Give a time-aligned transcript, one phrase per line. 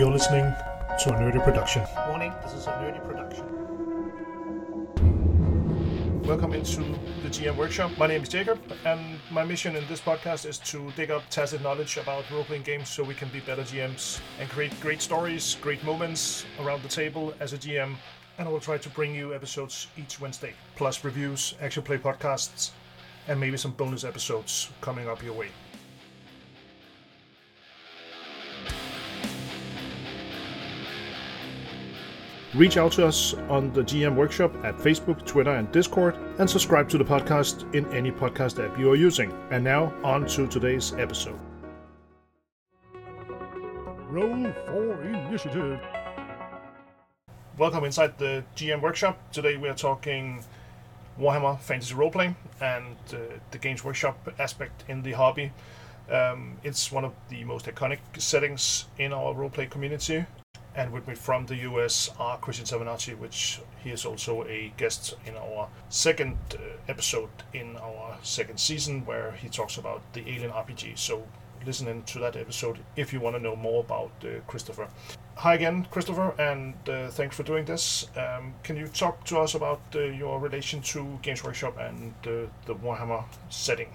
[0.00, 0.54] You're listening
[1.00, 1.84] to a nerdy production.
[2.08, 3.44] Warning, this is a nerdy production.
[6.22, 6.80] Welcome into
[7.22, 7.90] the GM Workshop.
[7.98, 11.60] My name is Jacob, and my mission in this podcast is to dig up tacit
[11.60, 15.58] knowledge about role playing games so we can be better GMs and create great stories,
[15.60, 17.94] great moments around the table as a GM.
[18.38, 22.70] And I will try to bring you episodes each Wednesday, plus reviews, action play podcasts,
[23.28, 25.50] and maybe some bonus episodes coming up your way.
[32.54, 36.88] Reach out to us on the GM Workshop at Facebook, Twitter, and Discord, and subscribe
[36.88, 39.32] to the podcast in any podcast app you are using.
[39.52, 41.38] And now, on to today's episode.
[44.08, 45.80] Roll for initiative.
[47.56, 49.16] Welcome inside the GM Workshop.
[49.30, 50.42] Today we are talking
[51.20, 53.18] Warhammer Fantasy Roleplaying and uh,
[53.52, 55.52] the Games Workshop aspect in the hobby.
[56.10, 60.26] Um, it's one of the most iconic settings in our roleplay community,
[60.74, 65.16] and with me from the US are Christian Tavonatti, which he is also a guest
[65.26, 70.50] in our second uh, episode in our second season, where he talks about the Alien
[70.50, 70.98] RPG.
[70.98, 71.26] So
[71.66, 74.88] listen in to that episode if you want to know more about uh, Christopher.
[75.36, 78.06] Hi again, Christopher, and uh, thanks for doing this.
[78.16, 82.46] Um, can you talk to us about uh, your relation to Games Workshop and uh,
[82.66, 83.88] the Warhammer setting?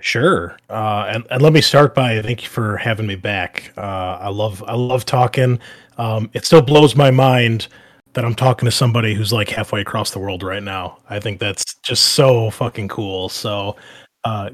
[0.00, 0.56] Sure.
[0.68, 3.72] Uh, and, and let me start by thank you for having me back.
[3.76, 5.58] Uh, I love I love talking.
[5.96, 7.68] Um, it still blows my mind
[8.12, 10.98] that I'm talking to somebody who's like halfway across the world right now.
[11.08, 13.28] I think that's just so fucking cool.
[13.28, 13.76] So
[14.24, 14.50] uh,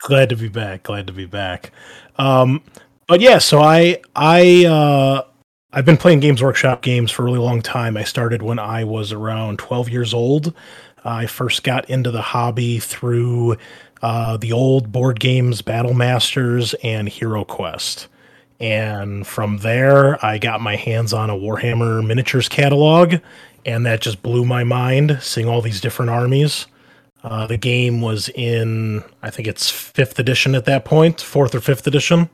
[0.00, 0.84] glad to be back.
[0.84, 1.72] Glad to be back.
[2.16, 2.62] Um,
[3.06, 5.22] but yeah, so I I uh,
[5.72, 7.96] I've been playing Games Workshop games for a really long time.
[7.96, 10.54] I started when I was around 12 years old.
[11.04, 13.56] I first got into the hobby through
[14.02, 18.08] uh, the old board games Battle Masters and Hero Quest.
[18.58, 23.16] And from there, I got my hands on a Warhammer miniatures catalog,
[23.64, 26.66] and that just blew my mind seeing all these different armies.
[27.22, 31.60] Uh, the game was in, I think it's fifth edition at that point, fourth or
[31.60, 32.30] fifth edition.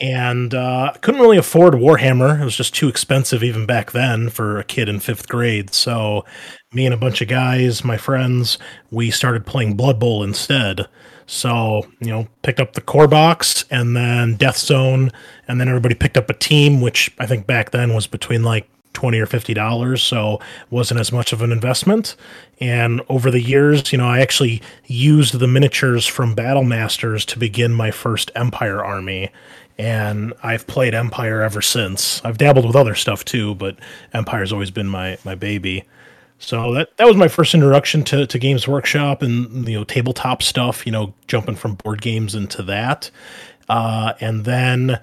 [0.00, 2.40] And uh, couldn't really afford Warhammer.
[2.40, 5.74] It was just too expensive even back then for a kid in fifth grade.
[5.74, 6.24] So,
[6.72, 8.56] me and a bunch of guys, my friends,
[8.90, 10.86] we started playing Blood Bowl instead.
[11.26, 15.12] So, you know, picked up the core box and then Death Zone,
[15.46, 18.68] and then everybody picked up a team, which I think back then was between like
[18.92, 22.16] 20 or 50 dollars so wasn't as much of an investment
[22.58, 27.38] and over the years you know i actually used the miniatures from battle masters to
[27.38, 29.30] begin my first empire army
[29.80, 32.22] and i've played empire ever since.
[32.24, 33.76] I've dabbled with other stuff too but
[34.12, 35.84] empire's always been my my baby.
[36.38, 40.42] So that that was my first introduction to, to games workshop and you know tabletop
[40.42, 43.10] stuff you know jumping from board games into that.
[43.68, 45.00] Uh, and then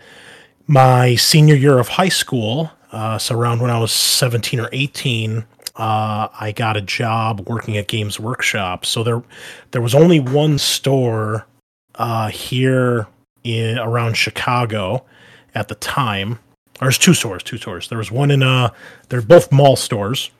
[0.67, 5.45] my senior year of high school uh, so around when I was 17 or 18,
[5.75, 8.85] uh, I got a job working at Games Workshop.
[8.85, 9.23] So there,
[9.71, 11.45] there was only one store
[11.95, 13.07] uh, here
[13.47, 15.05] in around Chicago
[15.55, 16.39] at the time.
[16.79, 17.89] There's two stores, two stores.
[17.89, 18.71] There was one in uh,
[19.09, 20.31] they're both mall stores.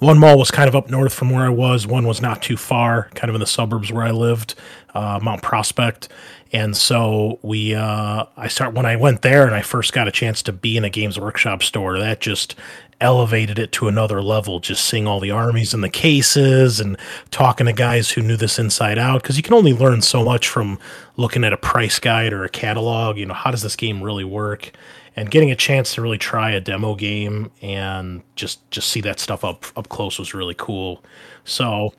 [0.00, 1.86] One mall was kind of up north from where I was.
[1.86, 4.54] One was not too far, kind of in the suburbs where I lived,
[4.92, 6.08] uh, Mount Prospect.
[6.52, 10.12] And so we, uh, I start when I went there and I first got a
[10.12, 11.98] chance to be in a Games Workshop store.
[11.98, 12.54] That just
[13.00, 14.60] elevated it to another level.
[14.60, 16.96] Just seeing all the armies and the cases and
[17.30, 19.22] talking to guys who knew this inside out.
[19.22, 20.78] Because you can only learn so much from
[21.16, 23.18] looking at a price guide or a catalog.
[23.18, 24.72] You know, how does this game really work?
[25.16, 29.20] And getting a chance to really try a demo game and just just see that
[29.20, 31.04] stuff up up close was really cool.
[31.44, 31.94] So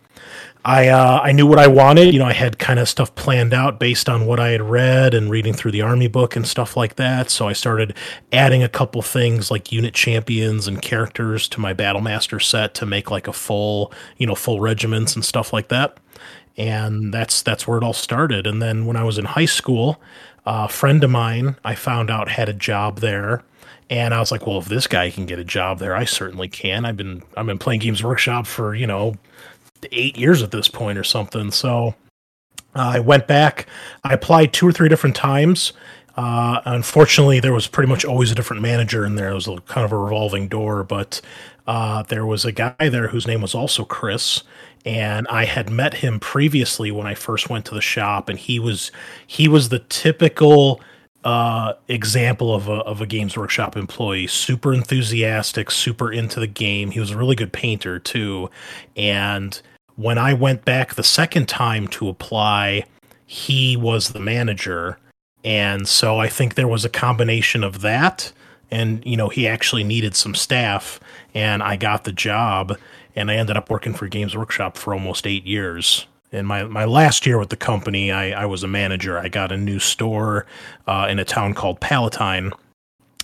[0.67, 2.11] I uh, I knew what I wanted.
[2.11, 5.13] You know, I had kind of stuff planned out based on what I had read
[5.13, 7.29] and reading through the army book and stuff like that.
[7.29, 7.95] So I started
[8.33, 13.11] adding a couple things like unit champions and characters to my battlemaster set to make
[13.11, 15.99] like a full, you know, full regiments and stuff like that.
[16.57, 18.47] And that's that's where it all started.
[18.47, 20.01] And then when I was in high school,
[20.47, 23.43] a friend of mine I found out had a job there.
[23.87, 26.47] And I was like, well, if this guy can get a job there, I certainly
[26.47, 26.85] can.
[26.85, 29.13] I've been I've been playing Games Workshop for, you know,
[29.91, 31.51] eight years at this point or something.
[31.51, 31.95] So
[32.75, 33.67] uh, I went back.
[34.03, 35.73] I applied two or three different times.
[36.17, 39.31] Uh, unfortunately, there was pretty much always a different manager in there.
[39.31, 41.19] It was a, kind of a revolving door, but
[41.67, 44.43] uh, there was a guy there whose name was also Chris,
[44.85, 48.59] and I had met him previously when I first went to the shop, and he
[48.59, 48.91] was
[49.27, 50.79] he was the typical
[51.25, 54.27] uh, example of a of a Games Workshop employee.
[54.27, 56.91] Super enthusiastic, super into the game.
[56.91, 58.49] He was a really good painter too.
[58.95, 59.59] And
[59.95, 62.85] when I went back the second time to apply,
[63.25, 64.97] he was the manager.
[65.43, 68.31] And so I think there was a combination of that
[68.71, 70.99] and you know he actually needed some staff,
[71.33, 72.77] and I got the job,
[73.15, 76.07] and I ended up working for Games Workshop for almost eight years.
[76.35, 79.17] In my, my last year with the company, I, I was a manager.
[79.17, 80.45] I got a new store
[80.85, 82.51] uh, in a town called Palatine.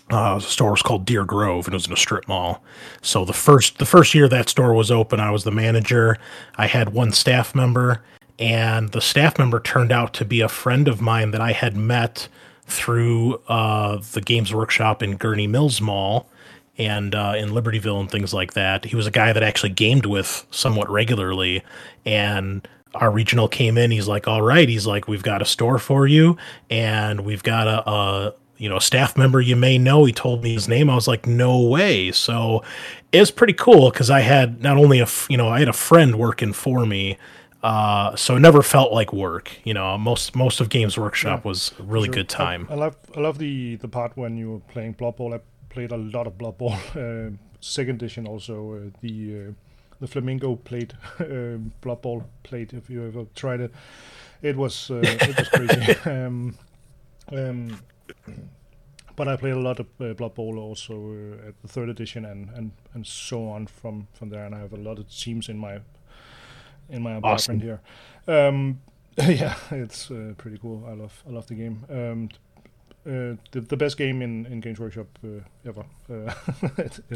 [0.09, 2.63] Uh, the store was called Deer Grove, and it was in a strip mall.
[3.01, 6.17] So the first the first year that store was open, I was the manager.
[6.55, 8.01] I had one staff member,
[8.39, 11.75] and the staff member turned out to be a friend of mine that I had
[11.75, 12.29] met
[12.65, 16.29] through uh, the Games Workshop in Gurnee Mills Mall
[16.77, 18.85] and uh, in Libertyville and things like that.
[18.85, 21.63] He was a guy that actually gamed with somewhat regularly,
[22.05, 23.91] and our regional came in.
[23.91, 26.37] He's like, "All right," he's like, "We've got a store for you,
[26.69, 30.53] and we've got a, a you know staff member you may know." He told me
[30.53, 30.89] his name.
[30.89, 32.63] I was like, "No way!" So
[33.11, 35.73] it was pretty cool because I had not only a you know I had a
[35.73, 37.17] friend working for me
[37.63, 39.51] uh, so it never felt like work.
[39.63, 42.15] You know, most most of Games Workshop yeah, was a really sure.
[42.15, 42.67] good time.
[42.69, 45.33] I, I, love I love the the part when you were playing Blood Bowl.
[45.33, 46.75] I played a lot of Blood Bowl.
[46.95, 47.31] Uh,
[47.63, 49.51] second edition also uh, the uh,
[50.01, 52.73] the Flamingo plate, um, Blood Bowl plate.
[52.73, 53.71] If you ever tried it,
[54.41, 55.95] it was uh, it was crazy.
[56.09, 56.57] um,
[57.31, 57.79] um,
[59.15, 62.25] but I played a lot of uh, Blood Bowl also uh, at the third edition
[62.25, 64.45] and, and, and so on from, from there.
[64.45, 65.79] And I have a lot of teams in my
[66.89, 67.59] in my apartment awesome.
[67.59, 67.81] here.
[68.27, 68.81] Um,
[69.17, 70.85] yeah, it's uh, pretty cool.
[70.87, 71.85] I love I love the game.
[71.89, 72.29] Um,
[73.05, 76.33] uh, the, the best game in, in Games Workshop uh, ever, uh,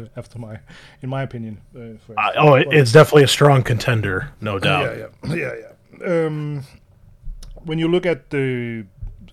[0.16, 0.58] after my,
[1.02, 1.60] in my opinion.
[1.74, 4.96] Uh, uh, oh, it's definitely a strong contender, no doubt.
[4.96, 5.54] Yeah, yeah, yeah,
[6.00, 6.26] yeah.
[6.26, 6.64] Um,
[7.64, 8.86] when you look at the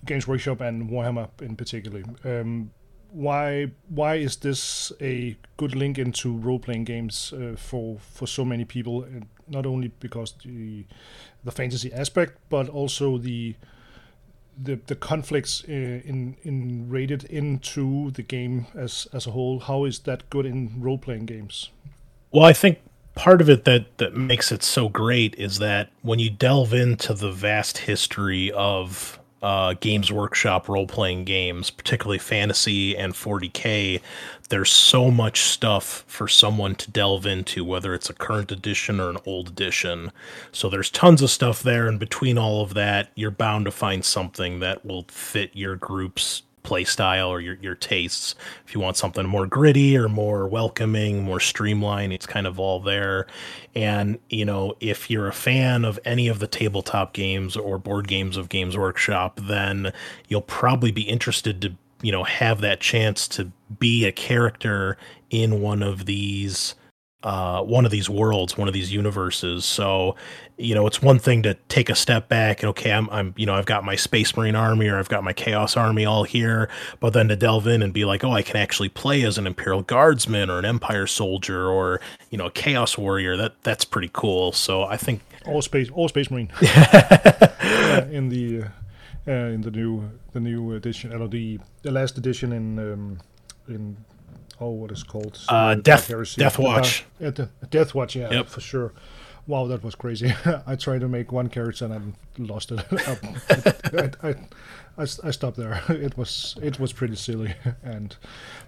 [0.04, 2.70] Games Workshop and Warhammer in particular, um,
[3.10, 8.44] why why is this a good link into role playing games uh, for for so
[8.44, 9.06] many people?
[9.48, 10.84] Not only because the
[11.44, 13.54] the fantasy aspect, but also the
[14.60, 19.60] the the conflicts uh, in in rated into the game as as a whole.
[19.60, 21.70] How is that good in role playing games?
[22.30, 22.78] Well, I think
[23.14, 27.14] part of it that that makes it so great is that when you delve into
[27.14, 34.00] the vast history of uh, Games Workshop role playing games, particularly fantasy and 40k,
[34.48, 39.10] there's so much stuff for someone to delve into, whether it's a current edition or
[39.10, 40.10] an old edition.
[40.50, 44.02] So there's tons of stuff there, and between all of that, you're bound to find
[44.02, 48.34] something that will fit your group's play style or your, your tastes.
[48.66, 52.80] If you want something more gritty or more welcoming, more streamlined, it's kind of all
[52.80, 53.28] there.
[53.76, 58.08] And, you know, if you're a fan of any of the tabletop games or board
[58.08, 59.92] games of Games Workshop, then
[60.26, 64.96] you'll probably be interested to, you know, have that chance to be a character
[65.30, 66.74] in one of these
[67.24, 69.64] uh, one of these worlds, one of these universes.
[69.64, 70.14] So,
[70.58, 73.46] you know, it's one thing to take a step back and okay, I'm, I'm, you
[73.46, 76.68] know, I've got my Space Marine army or I've got my Chaos army all here,
[77.00, 79.46] but then to delve in and be like, oh, I can actually play as an
[79.46, 82.00] Imperial Guardsman or an Empire soldier or
[82.30, 83.36] you know, a Chaos warrior.
[83.36, 84.52] That that's pretty cool.
[84.52, 88.64] So I think all space, all Space Marine uh, in the
[89.26, 93.18] uh, in the new the new edition, or the the last edition in um,
[93.68, 93.96] in
[94.60, 95.40] oh, what is called?
[95.48, 97.04] Uh, Death Death Watch.
[97.22, 97.30] Uh,
[97.70, 98.46] Death Watch, yeah, yep.
[98.48, 98.92] for sure.
[99.46, 100.34] Wow, that was crazy.
[100.66, 102.80] I tried to make one character and I lost it.
[104.22, 104.34] I, I,
[104.96, 105.82] I, I, stopped there.
[105.88, 108.16] It was it was pretty silly, and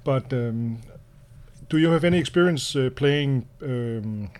[0.04, 0.80] but um,
[1.68, 4.30] do you have any experience uh, playing um,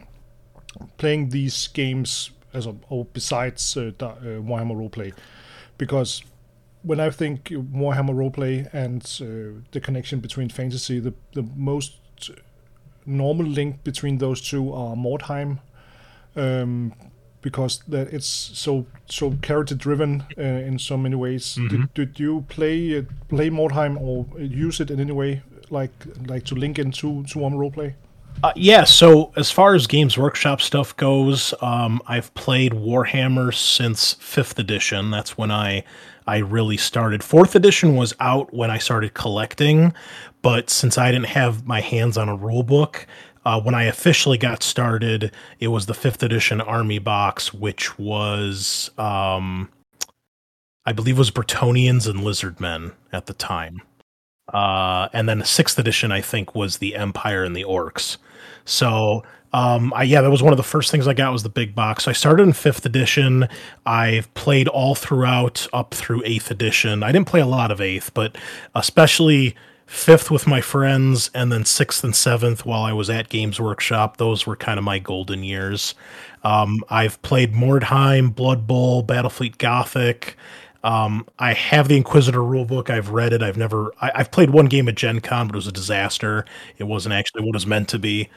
[0.99, 5.15] playing these games as a or besides uh, uh, Warhammer roleplay?
[5.79, 6.23] Because
[6.87, 12.31] when I think Warhammer roleplay and uh, the connection between fantasy, the the most
[13.05, 15.59] normal link between those two are Mordheim,
[16.37, 16.93] um,
[17.43, 21.57] because that it's so so character driven uh, in so many ways.
[21.57, 21.69] Mm-hmm.
[21.69, 25.93] Did, did you play uh, play Mordheim or use it in any way, like
[26.27, 27.95] like to link into to Warhammer roleplay?
[28.43, 34.13] Uh, yeah, so as far as Games Workshop stuff goes, um, I've played Warhammer since
[34.21, 35.11] fifth edition.
[35.11, 35.85] That's when I
[36.27, 37.23] I really started.
[37.23, 39.95] Fourth edition was out when I started collecting,
[40.43, 43.07] but since I didn't have my hands on a rule book,
[43.45, 45.31] uh, when I officially got started,
[45.61, 49.69] it was the fifth edition army box, which was, um,
[50.85, 53.83] I believe, was Bretonnians and Lizardmen at the time.
[54.53, 58.17] Uh, and then the sixth edition, I think, was the Empire and the Orcs.
[58.65, 59.23] So
[59.57, 61.75] um, I, yeah, that was one of the first things I got was the big
[61.75, 62.05] box.
[62.05, 63.49] So I started in fifth edition.
[63.87, 67.03] I've played all throughout up through eighth edition.
[67.03, 68.37] I didn't play a lot of eighth, but
[68.75, 73.59] especially fifth with my friends, and then sixth and seventh while I was at Games
[73.59, 74.19] Workshop.
[74.19, 75.95] Those were kind of my golden years.
[76.45, 80.37] Um, I've played Mordheim, Blood Bowl, Battlefleet Gothic.
[80.85, 82.91] Um, I have the Inquisitor rulebook.
[82.91, 83.43] I've read it.
[83.43, 83.95] I've never.
[84.03, 86.45] I, have played one game at Gen Con, but it was a disaster.
[86.77, 88.29] It wasn't actually what it was meant to be.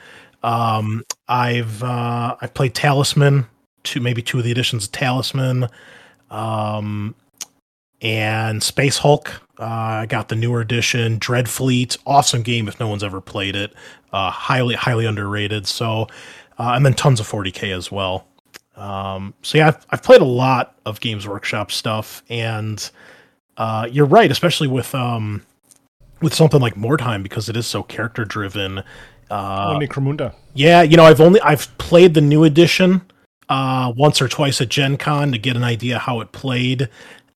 [0.43, 3.47] Um, I've uh, I've played Talisman,
[3.83, 5.67] two maybe two of the editions of Talisman,
[6.29, 7.15] um,
[8.01, 9.41] and Space Hulk.
[9.59, 11.97] Uh, I got the newer edition, Dreadfleet.
[12.05, 13.73] Awesome game if no one's ever played it.
[14.13, 15.67] Uh, highly highly underrated.
[15.67, 16.03] So,
[16.57, 18.25] uh, and then tons of 40k as well.
[18.77, 22.89] Um, so yeah, I've, I've played a lot of Games Workshop stuff, and
[23.57, 25.45] uh, you're right, especially with um,
[26.21, 28.83] with something like Mordheim because it is so character driven.
[29.29, 30.33] Uh, Necromunda.
[30.53, 33.01] Yeah, you know, I've only I've played the new edition
[33.47, 36.89] uh, once or twice at Gen Con to get an idea how it played.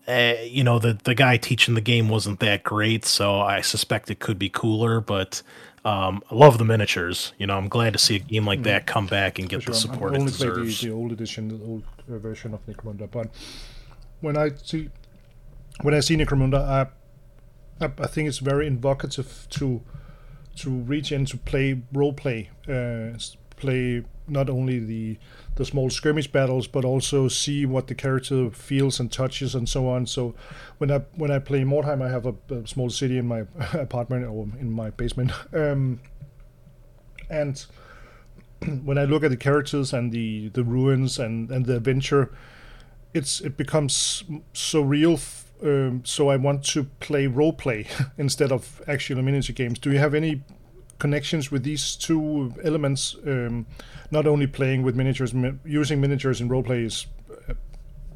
[0.07, 4.09] Uh, you know, the the guy teaching the game wasn't that great, so I suspect
[4.09, 4.99] it could be cooler.
[4.99, 5.41] But
[5.85, 7.33] um, I love the miniatures.
[7.37, 9.73] You know, I'm glad to see a game like that come back and get sure.
[9.73, 10.79] the support I only it deserves.
[10.79, 13.29] Played the, the old edition, the old uh, version of Necromunda, but
[14.21, 14.89] when I see
[15.81, 16.87] when I see Necromunda, I
[17.83, 19.81] I, I think it's very invocative to
[20.57, 23.17] to reach in to play role play, uh,
[23.57, 25.17] play not only the
[25.55, 29.87] the small skirmish battles, but also see what the character feels and touches and so
[29.87, 30.05] on.
[30.05, 30.33] So
[30.77, 34.25] when I when I play Mordheim, I have a, a small city in my apartment
[34.25, 35.99] or in my basement, um,
[37.29, 37.65] and
[38.83, 42.31] when I look at the characters and the the ruins and and the adventure,
[43.13, 45.19] it's it becomes so real.
[45.63, 49.79] Um, so I want to play role play instead of actual miniature games.
[49.79, 50.41] Do you have any
[51.03, 53.15] connections with these two elements.
[53.25, 53.65] Um,
[54.09, 57.07] not only playing with miniatures, mi- using miniatures in roleplay is
[57.49, 57.53] uh,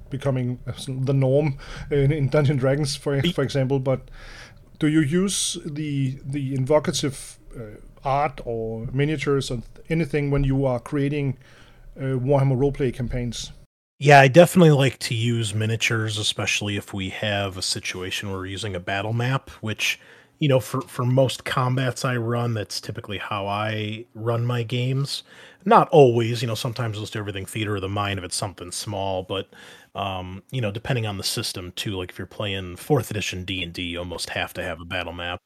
[0.10, 1.58] becoming the norm
[1.92, 3.80] in, in Dungeon Dragons, for for example.
[3.80, 4.00] But
[4.80, 7.62] do you use the the invocative uh,
[8.06, 11.38] art or miniatures or anything when you are creating
[11.98, 13.52] uh, Warhammer roleplay campaigns?
[14.00, 18.46] Yeah, I definitely like to use miniatures, especially if we have a situation where we're
[18.46, 20.00] using a battle map, which
[20.40, 25.24] you know, for for most combats I run, that's typically how I run my games.
[25.66, 28.72] Not always, you know, sometimes let's do everything theater of the mind if it's something
[28.72, 29.50] small, but
[29.96, 31.96] um, you know, depending on the system too.
[31.98, 34.86] Like if you're playing fourth edition D and D, you almost have to have a
[34.86, 35.40] battle map.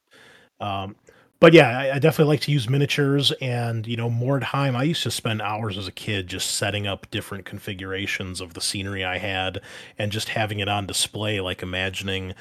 [0.59, 0.95] Um,
[1.41, 4.75] but yeah, I, I, definitely like to use miniatures and you know, Mordheim.
[4.75, 8.61] I used to spend hours as a kid just setting up different configurations of the
[8.61, 9.59] scenery I had
[9.97, 12.35] and just having it on display, like imagining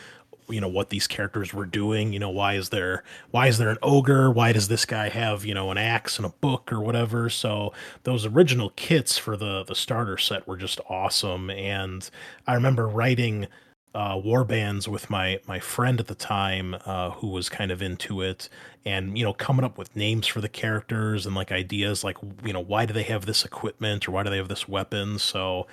[0.51, 3.71] you know what these characters were doing you know why is there why is there
[3.71, 6.81] an ogre why does this guy have you know an axe and a book or
[6.81, 12.11] whatever so those original kits for the the starter set were just awesome and
[12.49, 13.47] i remember writing
[13.95, 17.83] uh, war bands with my my friend at the time uh, who was kind of
[17.83, 18.49] into it
[18.85, 22.53] and you know coming up with names for the characters and like ideas like you
[22.53, 25.67] know why do they have this equipment or why do they have this weapon so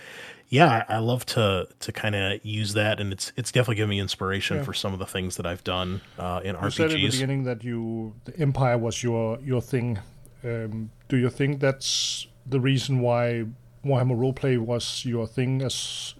[0.49, 3.99] yeah, I love to to kind of use that, and it's it's definitely given me
[3.99, 4.63] inspiration yeah.
[4.63, 6.73] for some of the things that I've done uh, in you RPGs.
[6.73, 9.99] Said at the beginning that you the Empire was your your thing.
[10.43, 13.45] Um, do you think that's the reason why
[13.83, 16.13] Warhammer Roleplay was your thing as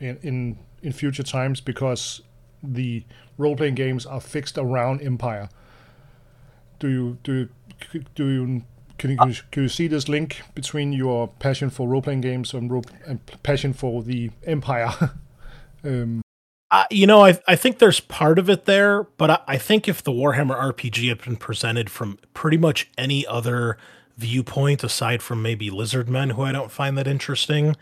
[0.00, 1.60] in in, in future times?
[1.60, 2.22] Because
[2.62, 3.04] the
[3.38, 5.48] role playing games are fixed around Empire.
[6.78, 7.48] Do you do
[7.92, 8.62] you, do you
[8.98, 12.70] can you, can you see this link between your passion for role playing games and,
[12.70, 14.92] ro- and passion for the Empire?
[15.84, 16.22] um,
[16.70, 19.88] uh, you know, I I think there's part of it there, but I, I, think
[19.88, 23.76] if the Warhammer RPG had been presented from pretty much any other
[24.16, 27.76] viewpoint aside from maybe lizard men who I don't find that interesting,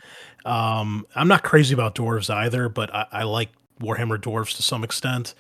[0.45, 4.85] um, I'm not crazy about dwarves either, but I, I like Warhammer dwarves to some
[4.85, 5.35] extent.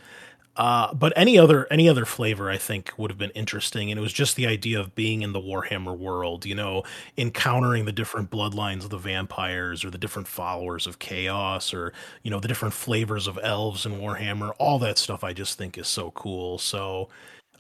[0.57, 4.03] Uh, but any other any other flavor I think would have been interesting, and it
[4.03, 6.83] was just the idea of being in the Warhammer world, you know,
[7.17, 11.93] encountering the different bloodlines of the vampires or the different followers of chaos, or
[12.25, 14.53] you know the different flavors of elves and Warhammer.
[14.59, 16.59] All that stuff I just think is so cool.
[16.59, 17.09] So,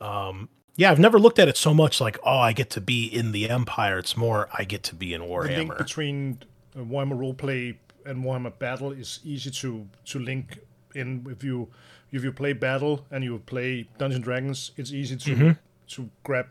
[0.00, 0.48] um,
[0.80, 3.32] yeah, I've never looked at it so much like, oh, I get to be in
[3.32, 3.98] the Empire.
[3.98, 5.48] It's more I get to be in Warhammer.
[5.48, 6.38] The link between
[6.74, 10.58] uh, Warhammer roleplay and Warhammer Battle is easy to to link
[10.94, 11.68] in if you
[12.12, 15.50] if you play Battle and you play Dungeons Dragons, it's easy to mm-hmm.
[15.88, 16.46] to grab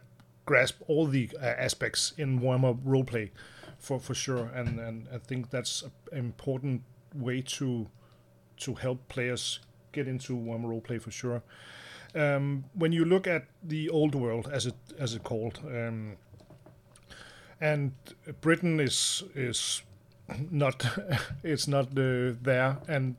[0.45, 3.31] grasp all the uh, aspects in Warhammer roleplay
[3.79, 4.51] for for sure.
[4.53, 5.81] And and I think that's
[6.11, 6.83] an important
[7.15, 7.87] way to
[8.57, 9.59] to help players
[9.91, 11.41] get into Warhammer roleplay for sure.
[12.15, 16.17] Um, when you look at the old world, as it as it called, um,
[17.61, 17.91] and
[18.41, 19.83] Britain is is
[20.51, 20.85] not
[21.43, 23.15] it's not uh, there, and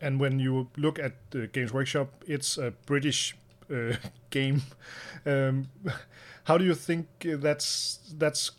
[0.00, 3.36] and when you look at the Games Workshop, it's a British
[3.70, 3.96] uh,
[4.30, 4.62] game.
[5.26, 5.68] Um,
[6.44, 8.50] how do you think that's that's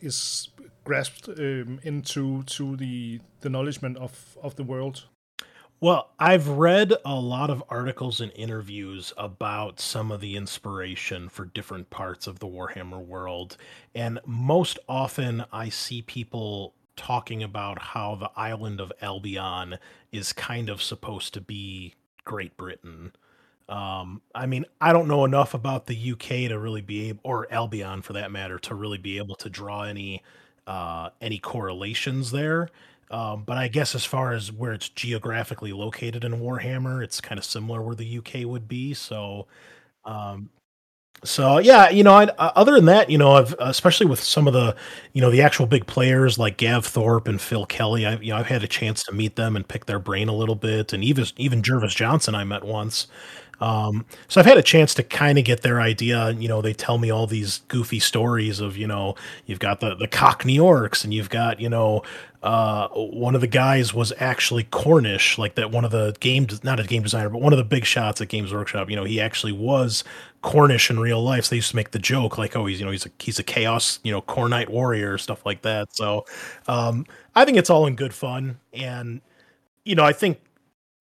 [0.00, 0.48] is
[0.84, 5.04] grasped um, into to the the knowledgement of of the world?
[5.84, 11.44] Well, I've read a lot of articles and interviews about some of the inspiration for
[11.44, 13.58] different parts of the Warhammer world.
[13.94, 19.76] And most often, I see people talking about how the island of Albion
[20.10, 21.92] is kind of supposed to be
[22.24, 23.12] Great Britain.
[23.68, 27.46] Um, I mean, I don't know enough about the UK to really be able, or
[27.52, 30.22] Albion for that matter, to really be able to draw any
[30.66, 32.70] uh, any correlations there.
[33.14, 37.38] Um, but I guess as far as where it's geographically located in Warhammer, it's kind
[37.38, 38.92] of similar where the UK would be.
[38.92, 39.46] So,
[40.04, 40.50] um,
[41.24, 44.48] so yeah, you know, I, uh, other than that, you know, I've especially with some
[44.48, 44.74] of the,
[45.12, 48.38] you know, the actual big players like Gav Thorpe and Phil Kelly, I, you know,
[48.38, 51.04] I've had a chance to meet them and pick their brain a little bit, and
[51.04, 53.06] even even Jervis Johnson I met once.
[53.60, 56.30] Um, so I've had a chance to kind of get their idea.
[56.32, 59.14] You know, they tell me all these goofy stories of, you know,
[59.46, 62.02] you've got the the Cockney Orcs, and you've got, you know,
[62.42, 65.70] uh, one of the guys was actually Cornish, like that.
[65.70, 68.28] One of the game, not a game designer, but one of the big shots at
[68.28, 68.90] Games Workshop.
[68.90, 70.04] You know, he actually was
[70.42, 71.46] Cornish in real life.
[71.46, 73.38] So they used to make the joke, like, oh, he's you know he's a he's
[73.38, 75.96] a chaos, you know, Khornite warrior, stuff like that.
[75.96, 76.26] So
[76.68, 79.22] um, I think it's all in good fun, and
[79.84, 80.38] you know, I think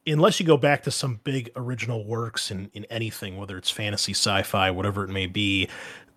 [0.05, 4.13] unless you go back to some big original works in, in anything, whether it's fantasy,
[4.13, 5.69] sci-fi, whatever it may be,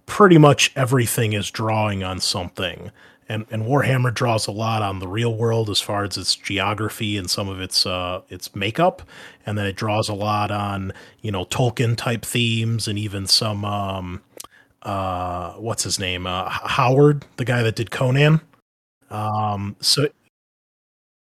[0.06, 2.90] pretty much everything is drawing on something.
[3.28, 7.16] And, and Warhammer draws a lot on the real world as far as its geography
[7.16, 9.02] and some of its uh, its makeup,
[9.44, 13.64] and then it draws a lot on you know Tolkien type themes and even some
[13.64, 14.22] um,
[14.82, 18.40] uh, what's his name uh, Howard, the guy that did Conan.
[19.10, 20.06] Um, so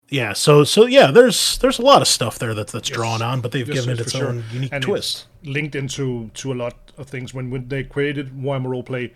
[0.10, 2.96] yeah, so so yeah, there's there's a lot of stuff there that's that's yes.
[2.96, 4.54] drawn on, but they've yes, given it its own sure.
[4.54, 5.28] unique and twist.
[5.44, 7.34] linked into to a lot of things.
[7.34, 9.12] When when they created Warhammer Roleplay,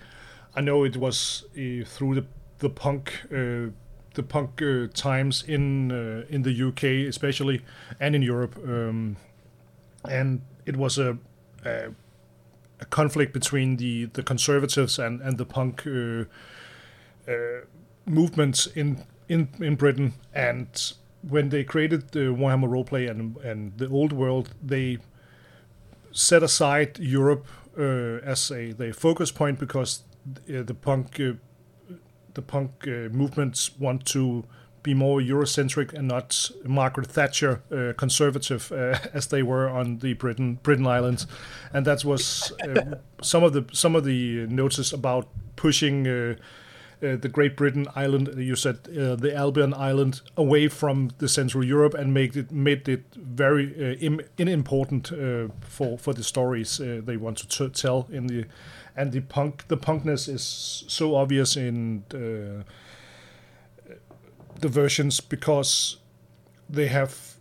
[0.56, 2.26] I know it was uh, through the
[2.60, 3.72] the punk uh,
[4.14, 7.62] the punk uh, times in uh, in the UK especially
[8.00, 9.18] and in Europe, um,
[10.08, 11.18] and it was a,
[11.66, 11.90] a,
[12.80, 16.26] a conflict between the the conservatives and and the punk uh,
[17.28, 17.62] uh,
[18.06, 23.88] movements in in in Britain, and when they created the Warhammer roleplay and and the
[23.90, 24.98] old world, they
[26.12, 31.34] set aside Europe uh, as a the focus point because uh, the punk uh,
[32.34, 34.44] the punk uh, movements want to
[34.84, 40.14] be more Eurocentric and not Margaret Thatcher uh, conservative uh, as they were on the
[40.14, 41.26] Britain Britain Islands,
[41.74, 42.52] and that was
[43.22, 46.38] some of the some of the notices about pushing
[47.04, 51.28] uh, uh, the Great Britain island, you said uh, the Albion island, away from the
[51.28, 56.24] Central Europe and made it made it very uh, Im- important uh, for for the
[56.24, 58.46] stories uh, they want to t- tell in the
[58.96, 62.64] and the punk the punkness is so obvious in the
[64.70, 65.98] versions because
[66.70, 67.33] they have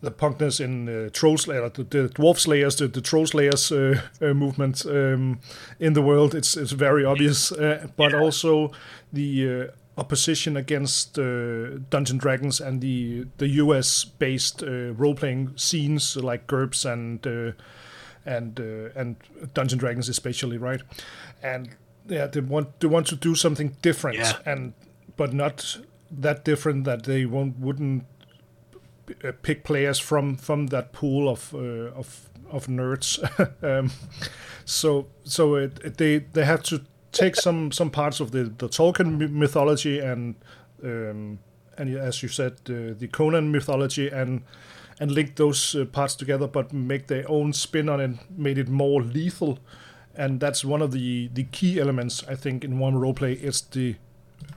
[0.00, 4.00] the punkness in uh, Troll Slayer, the, the Dwarf Slayers, the, the Troll Slayers uh,
[4.20, 5.40] uh, movement um,
[5.78, 6.34] in the world.
[6.34, 8.20] It's it's very obvious, uh, but yeah.
[8.20, 8.72] also
[9.12, 16.16] the uh, opposition against uh, Dungeon Dragons and the the US based role playing scenes
[16.16, 17.54] like GURPS and
[18.24, 18.58] and
[18.94, 19.16] and
[19.54, 20.80] Dungeon Dragons especially, right?
[21.42, 21.70] And
[22.08, 24.32] yeah, they want they want to do something different yeah.
[24.46, 24.72] and
[25.16, 25.78] but not
[26.10, 28.04] that different that they won't wouldn't
[29.42, 33.18] pick players from from that pool of uh, of of nerds.
[33.62, 33.90] um,
[34.64, 36.80] so so it, they they have to
[37.12, 40.34] take some some parts of the the Tolkien mythology and
[40.82, 41.38] um,
[41.78, 44.42] and as you said the, the Conan mythology and
[45.00, 48.68] and link those uh, parts together, but make their own spin on it, made it
[48.68, 49.58] more lethal.
[50.14, 53.96] And that's one of the, the key elements I think in one roleplay is the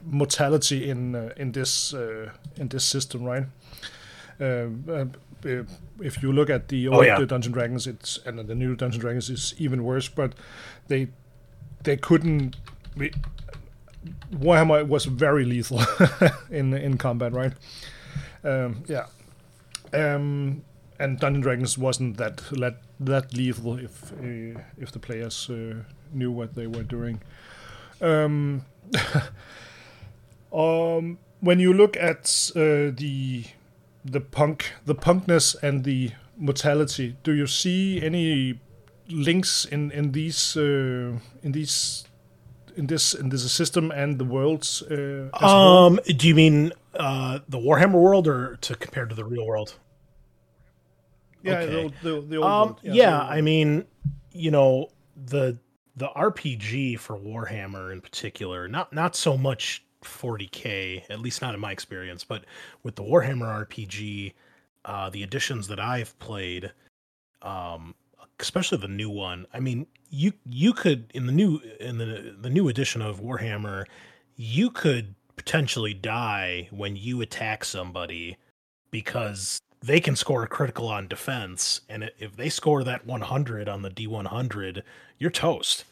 [0.04, 3.44] mortality in uh, in this uh, in this system, right?
[4.40, 5.04] Uh, uh,
[6.00, 7.24] if you look at the oh, old oh, yeah.
[7.24, 10.08] Dungeon Dragons, it's and the new Dungeon Dragons is even worse.
[10.08, 10.34] But
[10.88, 11.08] they
[11.82, 12.56] they couldn't.
[12.96, 13.12] We,
[14.32, 15.82] Warhammer was very lethal
[16.50, 17.52] in in combat, right?
[18.42, 19.06] Um, yeah,
[19.92, 20.62] um,
[20.98, 26.30] and Dungeon Dragons wasn't that that, that lethal if uh, if the players uh, knew
[26.30, 27.20] what they were doing.
[28.00, 28.64] Um,
[30.52, 33.44] um, when you look at uh, the
[34.04, 37.16] the punk, the punkness, and the mortality.
[37.22, 38.60] Do you see any
[39.08, 42.04] links in in these uh, in these
[42.76, 44.82] in this in this system and the worlds?
[44.82, 49.46] Uh, um, do you mean uh, the Warhammer world, or to compare to the real
[49.46, 49.74] world?
[51.42, 51.92] Yeah, okay.
[52.02, 52.80] the, the, the, old um, world.
[52.82, 53.84] Yeah, yeah I mean,
[54.32, 55.58] you know the
[55.96, 61.60] the RPG for Warhammer in particular, not not so much 40k, at least not in
[61.60, 62.24] my experience.
[62.24, 62.44] But
[62.82, 64.32] with the Warhammer RPG,
[64.84, 66.72] uh, the editions that I've played,
[67.42, 67.94] um,
[68.40, 69.46] especially the new one.
[69.52, 73.84] I mean, you you could in the new in the the new edition of Warhammer,
[74.36, 78.36] you could potentially die when you attack somebody
[78.90, 83.82] because they can score a critical on defense, and if they score that 100 on
[83.82, 84.82] the D100,
[85.18, 85.84] you're toast.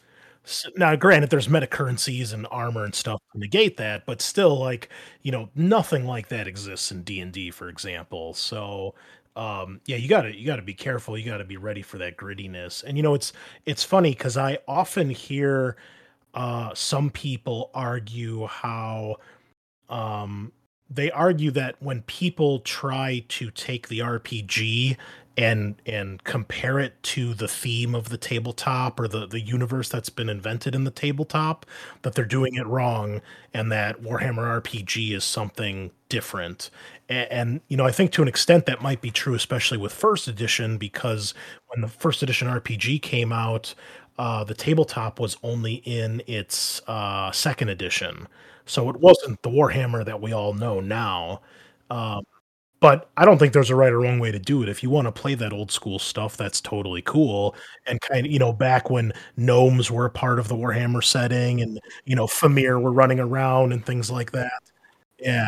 [0.45, 4.59] So, now, granted, there's meta currencies and armor and stuff to negate that, but still,
[4.59, 4.89] like
[5.21, 8.33] you know, nothing like that exists in D and D, for example.
[8.33, 8.93] So,
[9.37, 11.17] um, yeah, you gotta you gotta be careful.
[11.17, 12.83] You gotta be ready for that grittiness.
[12.83, 13.31] And you know, it's
[13.65, 15.77] it's funny because I often hear
[16.33, 19.17] uh, some people argue how
[19.89, 20.51] um,
[20.89, 24.97] they argue that when people try to take the RPG
[25.37, 30.09] and and compare it to the theme of the tabletop or the the universe that's
[30.09, 31.65] been invented in the tabletop
[32.03, 33.21] that they're doing it wrong
[33.53, 36.69] and that Warhammer RPG is something different.
[37.09, 39.91] And, and you know I think to an extent that might be true especially with
[39.93, 41.33] first edition because
[41.67, 43.73] when the first edition RPG came out
[44.17, 48.27] uh, the tabletop was only in its uh, second edition.
[48.65, 51.41] So it wasn't the Warhammer that we all know now.
[51.89, 52.23] Um,
[52.83, 54.67] but I don't think there's a right or wrong way to do it.
[54.67, 57.55] If you want to play that old school stuff, that's totally cool.
[57.87, 61.61] And kind of, you know, back when gnomes were a part of the Warhammer setting
[61.61, 64.51] and, you know, Fimir were running around and things like that.
[65.17, 65.47] Yeah.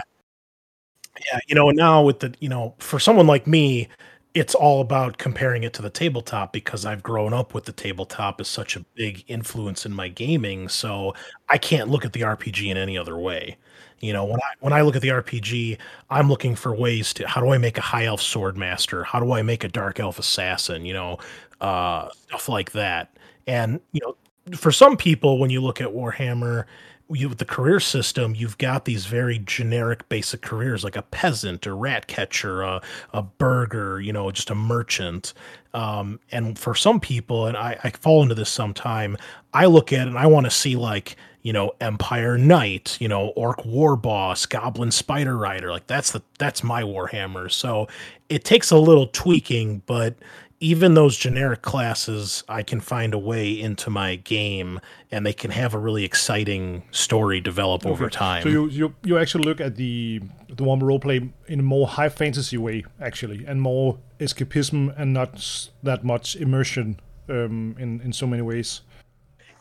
[1.30, 1.40] Yeah.
[1.50, 3.90] You know, and now with the, you know, for someone like me,
[4.36, 8.42] it's all about comparing it to the tabletop because I've grown up with the tabletop
[8.42, 10.68] as such a big influence in my gaming.
[10.68, 11.16] So
[11.48, 13.58] I can't look at the RPG in any other way.
[14.02, 15.78] You know, when I when I look at the RPG,
[16.10, 19.06] I'm looking for ways to how do I make a high elf sword master?
[19.06, 20.86] How do I make a dark elf assassin?
[20.86, 21.18] You know,
[21.62, 23.18] uh, stuff like that.
[23.48, 26.66] And you know, for some people, when you look at Warhammer,
[27.10, 31.66] you with the career system, you've got these very generic basic careers like a peasant,
[31.66, 32.82] a rat catcher, a,
[33.14, 35.34] a burgher, you know, just a merchant.
[35.74, 39.18] Um, and for some people, and I, I fall into this sometime,
[39.54, 43.08] I look at it and I want to see like, you know, Empire Knight, you
[43.08, 45.70] know, Orc War Boss, Goblin Spider Rider.
[45.70, 47.52] Like that's the that's my Warhammer.
[47.52, 47.88] So
[48.30, 50.16] it takes a little tweaking, but
[50.60, 54.80] even those generic classes, I can find a way into my game,
[55.12, 57.92] and they can have a really exciting story develop okay.
[57.92, 58.44] over time.
[58.44, 61.88] So you, you you actually look at the the one role play in a more
[61.88, 68.14] high fantasy way, actually, and more escapism, and not that much immersion um, in in
[68.14, 68.82] so many ways.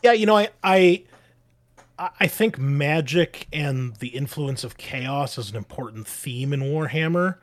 [0.01, 1.03] Yeah, you know, I I
[1.97, 7.35] I think magic and the influence of chaos is an important theme in Warhammer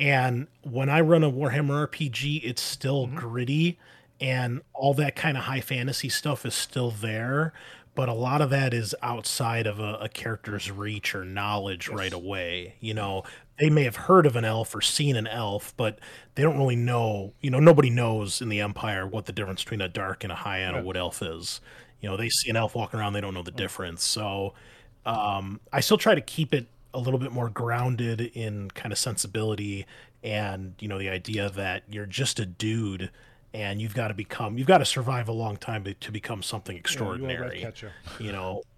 [0.00, 3.16] and when I run a Warhammer RPG, it's still mm-hmm.
[3.16, 3.78] gritty
[4.20, 7.52] and all that kind of high fantasy stuff is still there.
[7.94, 11.98] But a lot of that is outside of a, a character's reach or knowledge yes.
[11.98, 12.76] right away.
[12.80, 13.24] You know,
[13.58, 15.98] they may have heard of an elf or seen an elf, but
[16.34, 17.34] they don't really know.
[17.42, 20.36] You know, nobody knows in the Empire what the difference between a dark and a
[20.36, 20.82] high end yeah.
[20.82, 21.60] wood elf is.
[22.00, 24.02] You know, they see an elf walking around, they don't know the difference.
[24.02, 24.54] So
[25.04, 28.98] um, I still try to keep it a little bit more grounded in kind of
[28.98, 29.86] sensibility
[30.22, 33.10] and you know the idea that you're just a dude
[33.52, 36.42] and you've got to become you've got to survive a long time to, to become
[36.42, 37.70] something extraordinary yeah,
[38.18, 38.62] you, you know?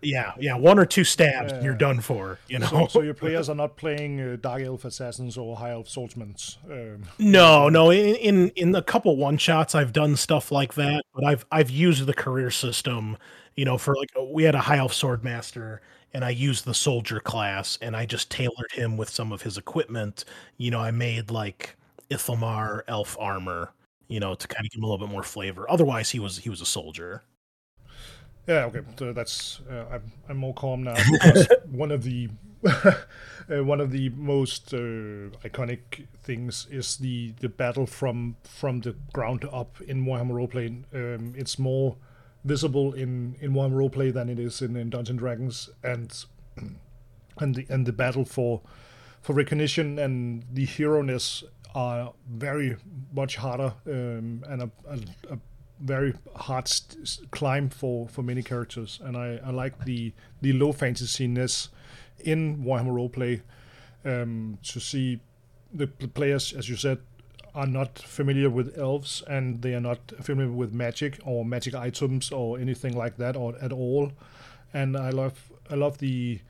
[0.00, 1.60] Yeah yeah one or two stabs yeah.
[1.60, 2.66] you're done for you know?
[2.68, 6.36] so, so, your players are not playing uh, dark elf assassins or high elf swordsmen
[6.70, 11.02] um, no no in, in in a couple one shots i've done stuff like that
[11.12, 13.16] but i've i've used the career system
[13.56, 15.80] you know for like we had a high elf sword master
[16.16, 19.58] and I used the soldier class and I just tailored him with some of his
[19.58, 20.24] equipment.
[20.56, 21.76] You know, I made like
[22.10, 23.74] Ithilmar elf armor,
[24.08, 25.70] you know, to kind of give him a little bit more flavor.
[25.70, 27.22] Otherwise, he was he was a soldier.
[28.48, 32.30] Yeah, okay, so that's uh, I'm I'm more calm now because one of the
[32.66, 32.94] uh,
[33.62, 39.46] one of the most uh, iconic things is the the battle from from the ground
[39.52, 40.82] up in Warhammer Roleplay.
[40.94, 41.98] Um, it's more
[42.46, 46.24] visible in in one roleplay than it is in, in Dungeons Dragons, and
[47.38, 48.62] and the and the battle for
[49.20, 51.42] for recognition and the hero ness
[51.74, 52.76] are very
[53.12, 54.98] much harder um, and a, a,
[55.34, 55.38] a,
[55.80, 58.98] very hard st- climb for for many characters.
[59.02, 61.68] And I, I like the the low fantasy ness
[62.20, 63.42] in Warhammer roleplay
[64.04, 65.20] um, to see
[65.74, 66.98] the players, as you said,
[67.56, 72.30] are not familiar with elves and they are not familiar with magic or magic items
[72.30, 74.12] or anything like that or at all.
[74.74, 76.40] And I love I love the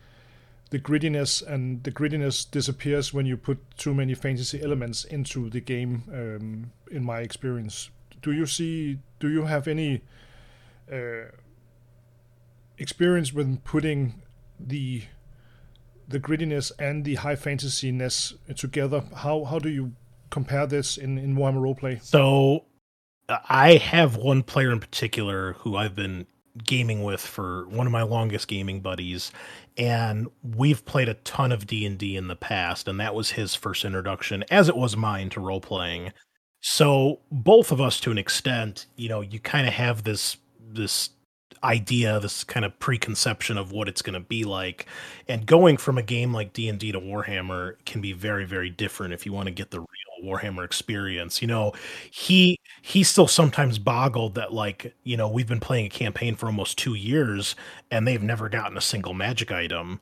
[0.70, 5.60] the grittiness and the grittiness disappears when you put too many fantasy elements into the
[5.60, 6.02] game.
[6.12, 7.90] Um, in my experience,
[8.20, 8.98] do you see?
[9.20, 10.02] Do you have any
[10.92, 11.30] uh,
[12.78, 14.22] experience with putting
[14.58, 15.02] the
[16.08, 19.02] the grittiness and the high fantasy-ness together.
[19.16, 19.92] How how do you
[20.30, 22.02] compare this in in Warhammer Roleplay?
[22.02, 22.64] So
[23.28, 26.26] I have one player in particular who I've been
[26.64, 29.30] gaming with for one of my longest gaming buddies
[29.76, 33.84] and we've played a ton of D&D in the past and that was his first
[33.84, 36.12] introduction as it was mine to role playing.
[36.60, 41.10] So both of us to an extent, you know, you kind of have this this
[41.62, 44.86] idea, this kind of preconception of what it's going to be like.
[45.28, 49.26] And going from a game like D&D to Warhammer can be very very different if
[49.26, 51.40] you want to get the real Warhammer experience.
[51.42, 51.72] You know,
[52.10, 56.46] he he still sometimes boggled that like, you know, we've been playing a campaign for
[56.46, 57.54] almost 2 years
[57.90, 60.00] and they've never gotten a single magic item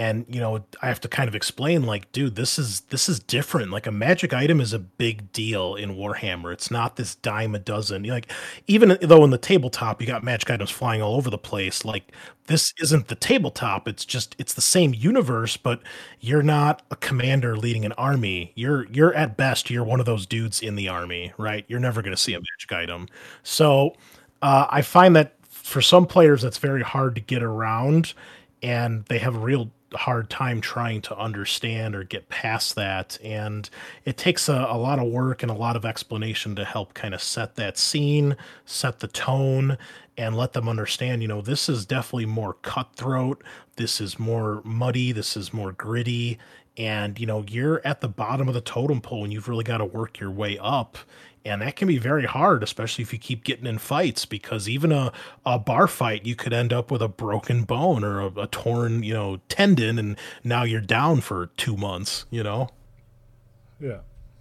[0.00, 3.20] and you know i have to kind of explain like dude this is this is
[3.20, 3.70] different.
[3.70, 6.52] Like a magic item is a big deal in warhammer.
[6.52, 8.04] It's not this dime a dozen.
[8.04, 8.32] Like
[8.66, 12.12] even though in the tabletop you got magic items flying all over the place like
[12.46, 13.86] this isn't the tabletop.
[13.86, 15.82] It's just it's the same universe but
[16.20, 18.52] you're not a commander leading an army.
[18.54, 21.64] You're you're at best you're one of those dudes in the army right?
[21.68, 23.06] You're never going to see a magic item.
[23.42, 23.94] So
[24.42, 28.14] uh, i find that for some players that's very hard to get around
[28.62, 33.18] and they have a real hard time trying to understand or get past that.
[33.22, 33.68] And
[34.04, 37.14] it takes a, a, lot of work and a lot of explanation to help kind
[37.14, 39.76] of set that scene, set the tone,
[40.16, 43.42] and let them understand, you know, this is definitely more cutthroat.
[43.76, 45.12] This is more muddy.
[45.12, 46.38] This is more gritty.
[46.76, 49.78] And, you know, you're at the bottom of the totem pole and you've really got
[49.78, 50.98] to work your way up
[51.44, 54.92] and that can be very hard especially if you keep getting in fights because even
[54.92, 55.12] a,
[55.46, 59.02] a bar fight you could end up with a broken bone or a, a torn
[59.02, 62.68] you know tendon and now you're down for two months you know?
[63.78, 64.00] Yeah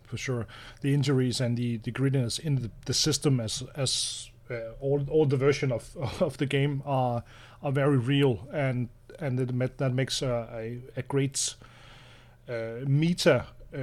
[0.10, 0.48] for sure.
[0.82, 5.26] The injuries and the, the grittiness in the, the system as as uh, all all
[5.26, 7.24] the version of of the game are
[7.62, 11.56] are very real and and it, that makes a, a, a great
[12.48, 12.86] uh,
[13.74, 13.78] uh,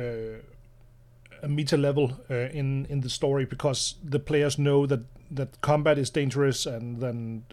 [1.43, 5.99] a meta level uh, in in the story because the players know that that combat
[5.99, 7.45] is dangerous and then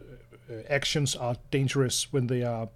[0.49, 2.69] uh, actions are dangerous when they are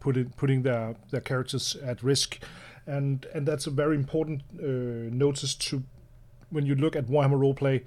[0.00, 2.38] putting putting their their characters at risk,
[2.86, 5.82] and and that's a very important uh, notice to
[6.50, 7.84] when you look at Warhammer roleplay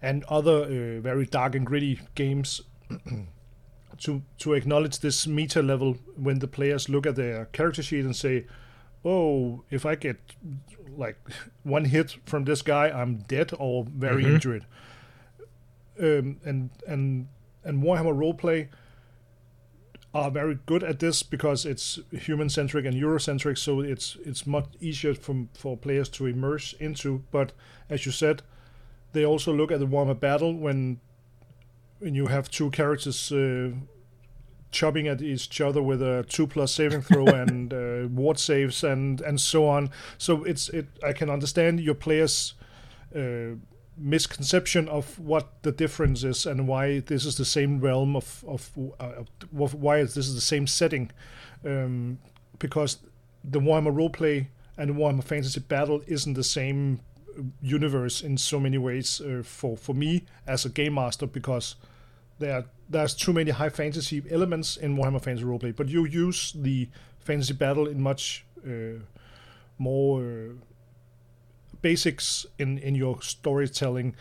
[0.00, 2.60] and other uh, very dark and gritty games.
[3.98, 8.16] to to acknowledge this meta level when the players look at their character sheet and
[8.16, 8.44] say,
[9.04, 10.18] "Oh, if I get
[10.96, 11.18] like
[11.62, 14.34] one hit from this guy, I'm dead or very mm-hmm.
[14.34, 14.66] injured.
[15.98, 17.28] Um, and and
[17.64, 18.68] and Warhammer roleplay
[20.14, 24.66] are very good at this because it's human centric and Eurocentric, so it's it's much
[24.80, 27.24] easier for for players to immerse into.
[27.30, 27.52] But
[27.90, 28.42] as you said,
[29.12, 31.00] they also look at the Warhammer battle when
[31.98, 33.72] when you have two characters uh,
[34.74, 39.20] chopping at each other with a two plus saving throw and uh, ward saves and
[39.20, 39.90] and so on.
[40.18, 40.86] So it's it.
[41.02, 42.54] I can understand your players.
[43.14, 43.56] Uh,
[43.96, 48.72] misconception of what the difference is and why this is the same realm of of
[48.98, 51.12] uh, why this is the same setting
[51.64, 52.18] um,
[52.58, 52.98] because
[53.44, 56.98] the Warhammer roleplay and the Warhammer Fantasy Battle isn't the same
[57.62, 61.76] universe in so many ways uh, for for me as a game master because
[62.38, 66.88] there there's too many high fantasy elements in Warhammer Fantasy Roleplay, but you use the
[67.18, 69.00] fantasy battle in much uh,
[69.78, 70.52] more uh,
[71.82, 74.14] basics in in your storytelling.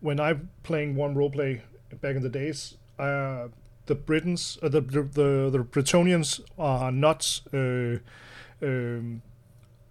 [0.00, 1.60] When I'm playing one roleplay
[2.00, 3.48] back in the days, uh,
[3.86, 7.98] the Britons, uh, the, the, the the Bretonnians are not uh,
[8.62, 9.22] um,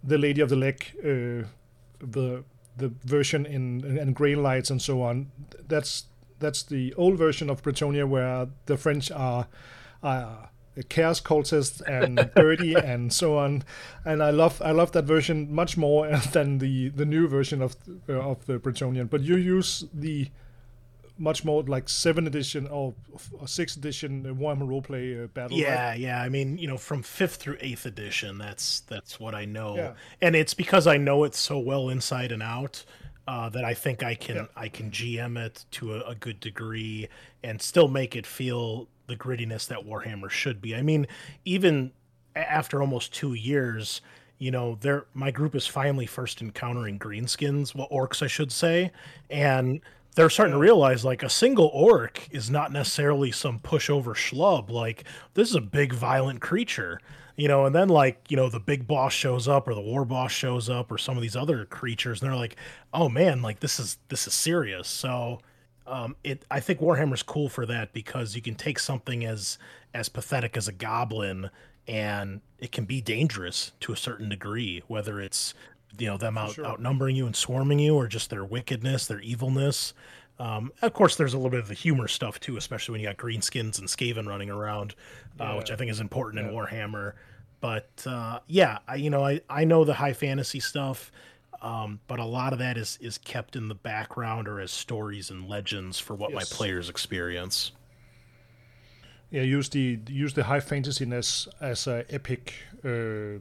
[0.04, 1.46] the Lady of the Lake, uh,
[2.00, 2.44] the
[2.76, 5.30] the version in and Grail Knights and so on.
[5.68, 6.06] That's
[6.42, 9.46] that's the old version of Bretonnia where the French are,
[10.02, 10.50] are
[10.88, 13.64] chaos cultists and dirty and so on.
[14.04, 17.76] And I love I love that version much more than the the new version of
[18.08, 19.08] uh, of the Bretonnian.
[19.08, 20.28] But you use the
[21.18, 22.94] much more like seven edition or,
[23.38, 25.56] or six edition Warhammer roleplay uh, battle.
[25.56, 26.00] Yeah, right?
[26.00, 26.20] yeah.
[26.20, 29.92] I mean, you know, from fifth through eighth edition, that's that's what I know, yeah.
[30.20, 32.84] and it's because I know it so well inside and out
[33.28, 34.46] uh, that I think I can yeah.
[34.56, 37.08] I can GM it to a, a, good degree
[37.44, 40.74] and still make it feel the grittiness that Warhammer should be.
[40.74, 41.06] I mean,
[41.44, 41.92] even
[42.34, 44.00] after almost two years,
[44.38, 48.90] you know, there my group is finally first encountering greenskins, well, orcs, I should say,
[49.30, 49.80] and
[50.14, 54.68] they're starting to realize like a single orc is not necessarily some pushover schlub.
[54.68, 55.04] Like
[55.34, 57.00] this is a big violent creature
[57.36, 60.04] you know, and then like, you know, the big boss shows up or the war
[60.04, 62.56] boss shows up or some of these other creatures and they're like,
[62.92, 65.40] "Oh man, like this is this is serious." So,
[65.86, 69.58] um it I think Warhammer's cool for that because you can take something as
[69.94, 71.50] as pathetic as a goblin
[71.88, 75.54] and it can be dangerous to a certain degree, whether it's
[75.98, 76.66] you know them out, sure.
[76.66, 79.94] outnumbering you and swarming you, or just their wickedness, their evilness.
[80.42, 83.06] Um, of course, there's a little bit of the humor stuff too, especially when you
[83.06, 84.94] got greenskins and Skaven running around,
[85.38, 87.12] uh, which I think is important in Warhammer.
[87.60, 91.12] But uh, yeah, I, you know, I, I know the high fantasy stuff,
[91.62, 95.30] um, but a lot of that is is kept in the background or as stories
[95.30, 96.50] and legends for what Yes.
[96.50, 97.70] my players experience.
[99.30, 102.52] yeah use the use the high fantasyness as a epic
[102.84, 103.38] uh,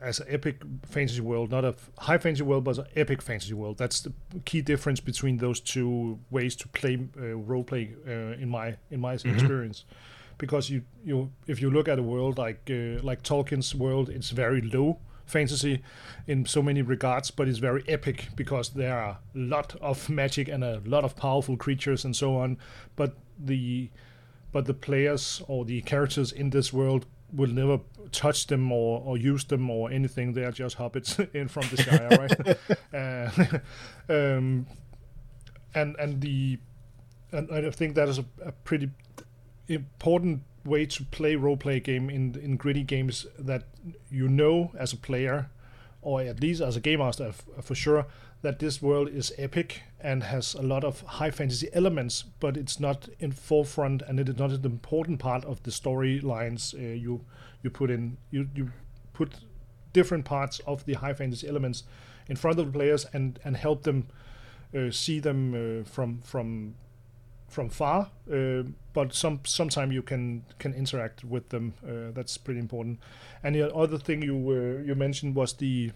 [0.00, 3.78] as an epic fantasy world not a high fantasy world but an epic fantasy world.
[3.78, 4.12] That's the
[4.44, 9.00] key difference between those two ways to play uh, role play uh, in my in
[9.00, 9.84] my experience.
[10.38, 14.30] Because you you if you look at a world like uh, like Tolkien's world it's
[14.30, 15.82] very low fantasy
[16.26, 20.48] in so many regards but it's very epic because there are a lot of magic
[20.48, 22.58] and a lot of powerful creatures and so on.
[22.96, 23.90] But the
[24.52, 27.80] but the players or the characters in this world will never
[28.12, 30.32] touch them or, or use them or anything.
[30.32, 33.58] They are just hobbits in from the Shire, right?
[34.08, 34.66] uh, um,
[35.74, 36.58] and and the
[37.32, 38.90] and I think that is a, a pretty
[39.68, 43.64] important way to play role play game in in gritty games that
[44.10, 45.50] you know as a player
[46.00, 48.06] or at least as a game master f- for sure
[48.42, 52.78] that this world is epic and has a lot of high fantasy elements but it's
[52.78, 57.24] not in forefront and it is not an important part of the storylines uh, you
[57.62, 58.70] you put in you you
[59.12, 59.34] put
[59.92, 61.84] different parts of the high fantasy elements
[62.28, 64.06] in front of the players and and help them
[64.76, 66.74] uh, see them uh, from from
[67.54, 71.74] from far, uh, but some sometime you can can interact with them.
[71.86, 72.98] Uh, that's pretty important.
[73.42, 75.92] And the other thing you uh, you mentioned was the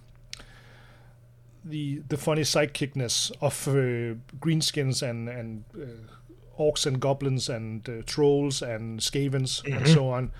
[1.69, 8.03] the the funny sidekickness of uh, greenskins and and uh, orcs and goblins and uh,
[8.07, 10.33] trolls and skavens and so on.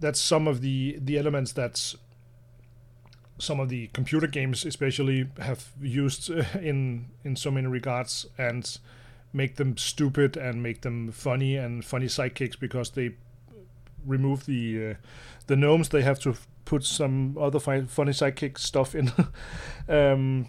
[0.00, 1.94] That's some of the the elements that
[3.38, 8.78] some of the computer games especially have used uh, in in so many regards and
[9.32, 13.10] make them stupid and make them funny and funny sidekicks because they
[14.06, 14.94] remove the uh,
[15.46, 19.12] the gnomes they have to f- put some other fi- funny sidekick stuff in
[19.88, 20.48] um,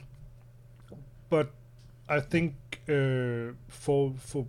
[1.30, 1.52] but
[2.10, 2.54] I think
[2.90, 4.48] uh, for for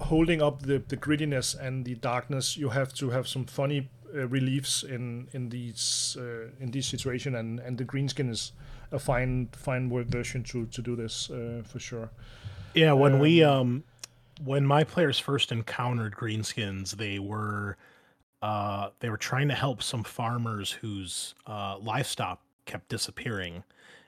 [0.00, 4.26] holding up the, the grittiness and the darkness you have to have some funny uh,
[4.28, 8.52] reliefs in in these uh, in this situation and and the greenskin is
[8.90, 12.10] a fine fine word version to to do this uh, for sure
[12.74, 13.84] Yeah, when we um
[14.42, 17.76] when my players first encountered greenskins, they were
[18.42, 23.64] uh they were trying to help some farmers whose uh livestock kept disappearing.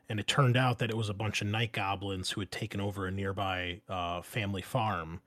[0.09, 2.81] And it turned out that it was a bunch of night goblins who had taken
[2.81, 5.21] over a nearby uh, family farm.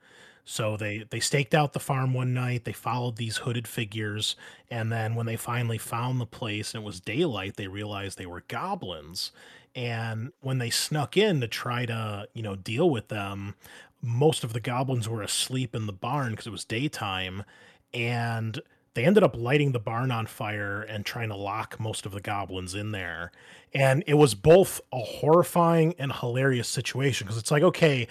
[0.44, 2.64] So they they staked out the farm one night.
[2.64, 4.34] They followed these hooded figures,
[4.70, 8.24] and then when they finally found the place and it was daylight, they realized they
[8.24, 9.30] were goblins.
[9.74, 13.56] And when they snuck in to try to you know deal with them,
[14.00, 17.44] most of the goblins were asleep in the barn because it was daytime,
[17.92, 18.58] and
[18.98, 22.20] they ended up lighting the barn on fire and trying to lock most of the
[22.20, 23.30] goblins in there.
[23.72, 28.08] And it was both a horrifying and hilarious situation because it's like, okay,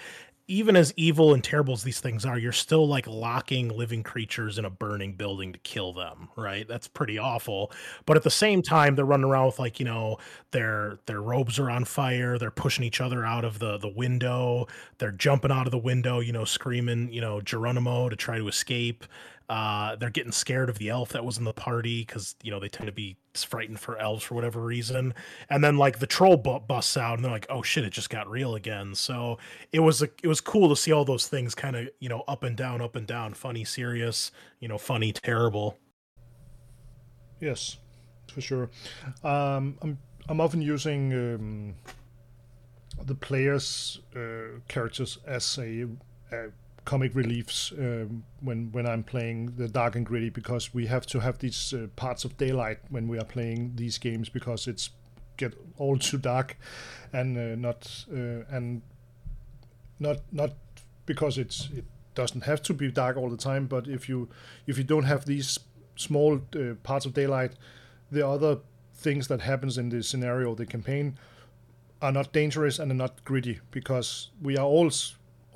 [0.50, 4.56] even as evil and terrible as these things are, you're still like locking living creatures
[4.56, 6.66] in a burning building to kill them, right?
[6.66, 7.70] That's pretty awful.
[8.06, 10.16] But at the same time, they're running around with like, you know,
[10.52, 14.66] their their robes are on fire, they're pushing each other out of the the window,
[14.96, 18.48] they're jumping out of the window, you know, screaming, you know, Geronimo to try to
[18.48, 19.04] escape.
[19.48, 22.60] Uh, they're getting scared of the elf that was in the party because you know
[22.60, 25.14] they tend to be frightened for elves for whatever reason.
[25.48, 28.10] And then like the troll bu- busts out, and they're like, "Oh shit, it just
[28.10, 29.38] got real again." So
[29.72, 32.24] it was a, it was cool to see all those things kind of you know
[32.28, 35.78] up and down, up and down, funny, serious, you know, funny, terrible.
[37.40, 37.78] Yes,
[38.32, 38.70] for sure.
[39.24, 41.74] Um, I'm I'm often using um,
[43.02, 45.86] the players' uh, characters as a,
[46.32, 46.48] a
[46.88, 51.20] comic reliefs um, when when I'm playing the dark and gritty because we have to
[51.20, 54.88] have these uh, parts of daylight when we are playing these games because it's
[55.36, 56.56] get all too dark
[57.12, 58.80] and uh, not uh, and
[60.00, 60.52] not not
[61.04, 61.84] because it's it
[62.14, 64.26] doesn't have to be dark all the time but if you
[64.66, 65.60] if you don't have these
[65.96, 67.52] small uh, parts of daylight
[68.10, 68.60] the other
[68.94, 71.18] things that happens in the scenario the campaign
[72.00, 74.90] are not dangerous and are not gritty because we are all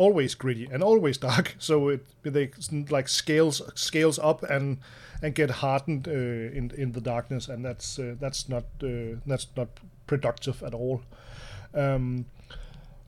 [0.03, 2.51] always gritty and always dark so it they
[2.91, 4.79] like scales scales up and
[5.23, 9.47] and get hardened uh, in in the darkness and that's uh, that's not uh, that's
[9.57, 9.69] not
[10.07, 11.03] productive at all
[11.75, 12.27] um,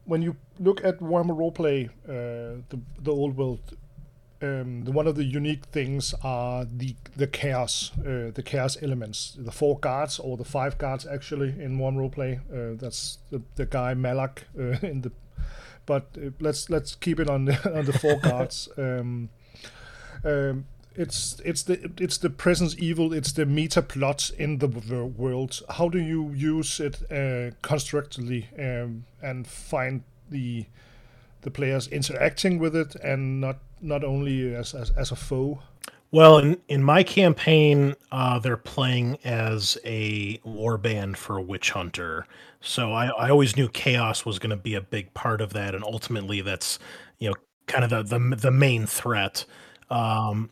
[0.05, 3.77] when you look at Warhammer roleplay uh, the the old world
[4.45, 9.37] um, the, one of the unique things are the the chaos, uh, the chaos elements.
[9.39, 12.41] The four guards or the five guards actually in one roleplay.
[12.53, 15.13] Uh, that's the, the guy Malal uh, in the.
[15.87, 18.69] But uh, let's let's keep it on the on the four guards.
[18.79, 19.31] Um,
[20.25, 20.67] um,
[20.97, 23.13] it's it's the it's the presence evil.
[23.13, 25.61] It's the meta plot in the world.
[25.69, 30.67] How do you use it uh, constructively um, and find the
[31.43, 35.61] the players interacting with it and not not only as as, as a foe.
[36.15, 42.25] Well, in, in my campaign, uh, they're playing as a warband for a witch hunter.
[42.61, 45.75] So I, I always knew chaos was going to be a big part of that,
[45.75, 46.79] and ultimately, that's
[47.19, 47.35] you know
[47.67, 49.45] kind of the the, the main threat.
[49.91, 50.51] Um,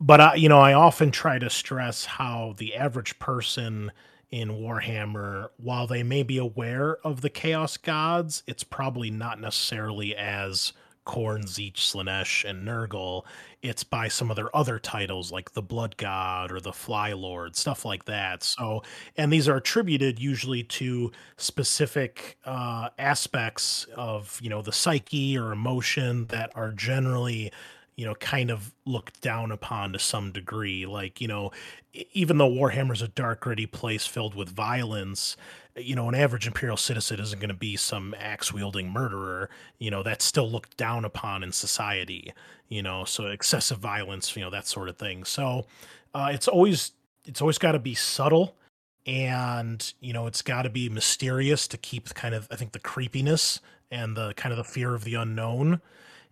[0.00, 3.92] but I, you know, I often try to stress how the average person
[4.30, 10.16] in Warhammer, while they may be aware of the Chaos Gods, it's probably not necessarily
[10.16, 10.72] as
[11.08, 13.24] Khorne, Tzeentch, Slaanesh, and Nurgle.
[13.62, 17.56] It's by some of their other titles like the Blood God or the Fly Lord,
[17.56, 18.44] stuff like that.
[18.44, 18.82] So,
[19.16, 25.50] and these are attributed usually to specific uh, aspects of, you know, the psyche or
[25.50, 27.50] emotion that are generally
[27.96, 30.86] you know, kind of looked down upon to some degree.
[30.86, 31.50] Like, you know,
[32.12, 35.36] even though Warhammer's a dark, gritty place filled with violence,
[35.80, 39.50] you know, an average Imperial citizen isn't going to be some axe wielding murderer.
[39.78, 42.32] You know, that's still looked down upon in society,
[42.68, 45.24] you know, so excessive violence, you know, that sort of thing.
[45.24, 45.66] So
[46.14, 46.92] uh, it's always,
[47.24, 48.54] it's always got to be subtle
[49.08, 52.78] and you know it's got to be mysterious to keep kind of i think the
[52.78, 53.58] creepiness
[53.90, 55.80] and the kind of the fear of the unknown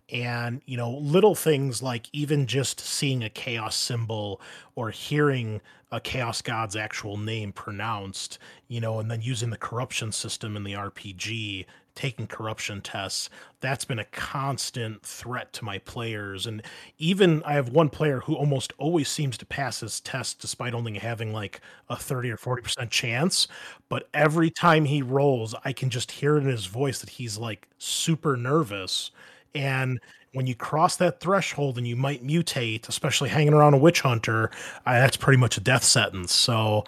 [0.09, 4.39] and you know little things like even just seeing a chaos symbol
[4.75, 8.39] or hearing a chaos god's actual name pronounced
[8.69, 13.29] you know and then using the corruption system in the rpg taking corruption tests
[13.59, 16.45] that's been a constant threat to my players.
[16.45, 16.61] And
[16.99, 20.97] even i have one player who almost always seems to pass his test despite only
[20.99, 23.47] having like a 30 or 40% chance
[23.89, 27.67] but every time he rolls i can just hear in his voice that he's like
[27.77, 29.11] super nervous
[29.57, 29.99] and
[30.33, 34.51] when you cross that threshold and you might mutate, especially hanging around a witch hunter,
[34.85, 36.31] uh, that's pretty much a death sentence.
[36.31, 36.83] So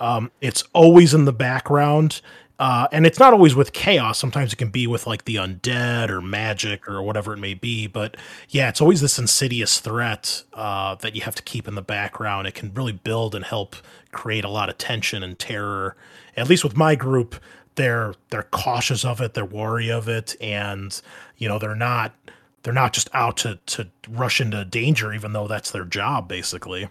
[0.00, 2.22] um, it's always in the background.
[2.58, 4.16] Uh, and it's not always with chaos.
[4.16, 7.88] Sometimes it can be with like the undead or magic or whatever it may be.
[7.88, 8.16] But
[8.48, 12.46] yeah, it's always this insidious threat uh, that you have to keep in the background.
[12.46, 13.74] It can really build and help
[14.12, 15.96] create a lot of tension and terror.
[16.36, 17.34] At least with my group,
[17.74, 21.00] they're they're cautious of it, they're wary of it, and
[21.36, 22.14] you know they're not
[22.62, 26.88] they're not just out to to rush into danger, even though that's their job basically.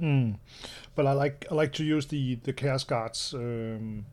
[0.00, 0.38] Mm.
[0.94, 4.06] But I like I like to use the the chaos guards um,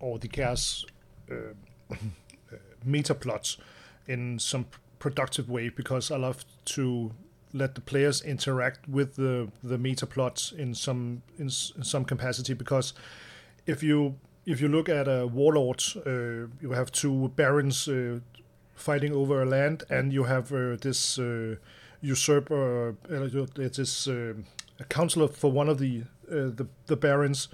[0.00, 0.84] or the chaos
[1.30, 1.94] uh,
[2.84, 3.58] meta plots
[4.06, 4.66] in some
[4.98, 7.12] productive way because I love to
[7.52, 12.54] let the players interact with the the meta plots in some in, in some capacity
[12.54, 12.92] because
[13.66, 14.16] if you
[14.46, 18.20] if you look at a warlord, uh, you have two barons uh,
[18.74, 21.56] fighting over a land, and you have uh, this uh,
[22.00, 24.34] usurper, uh, this uh,
[24.78, 27.48] a counselor for one of the the, the barons.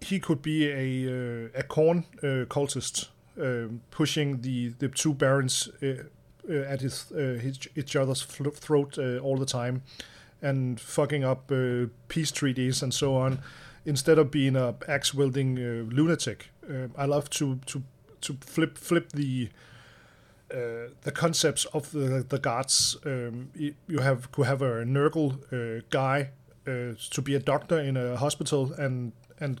[0.00, 2.04] He could be a a Khorne
[2.48, 3.08] cultist,
[3.90, 9.82] pushing the the two barons at his, his, each other's throat all the time,
[10.42, 11.50] and fucking up
[12.08, 13.38] peace treaties and so on
[13.84, 16.50] instead of being a axe wielding uh, lunatic.
[16.68, 17.82] Uh, I love to to
[18.22, 19.50] to flip flip the
[20.52, 22.96] uh, the concepts of the the guards.
[23.04, 26.30] Um, you have could have a Nurgle uh, guy
[26.66, 29.60] uh, to be a doctor in a hospital and and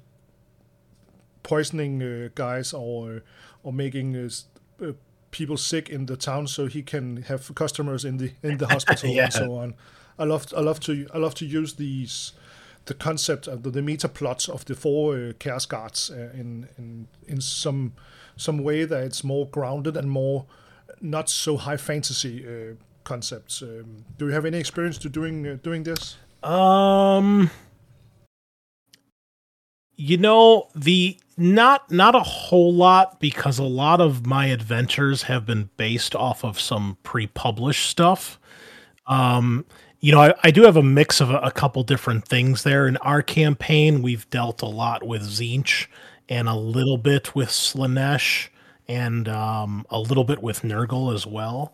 [1.42, 3.22] poisoning uh, guys or
[3.62, 4.30] or making
[5.30, 9.10] people sick in the town so he can have customers in the in the hospital
[9.14, 9.24] yeah.
[9.24, 9.74] and so on.
[10.18, 12.32] I love I love to I love to use these
[12.86, 16.68] the concept of the, the meta plots of the four uh, chaos guards uh, in,
[16.76, 17.92] in in some
[18.36, 20.46] some way that it's more grounded and more
[21.00, 22.74] not so high fantasy uh,
[23.04, 23.62] concepts.
[23.62, 26.16] Um, do you have any experience to doing uh, doing this?
[26.42, 27.50] Um,
[29.96, 35.46] you know the not not a whole lot because a lot of my adventures have
[35.46, 38.38] been based off of some pre-published stuff.
[39.06, 39.66] Um,
[40.04, 42.86] you know, I, I, do have a mix of a, a, couple different things there.
[42.86, 45.86] In our campaign, we've dealt a lot with Tzeentch
[46.28, 48.48] and a little bit with Slaanesh
[48.86, 51.72] and um, a little bit with Nurgle as well.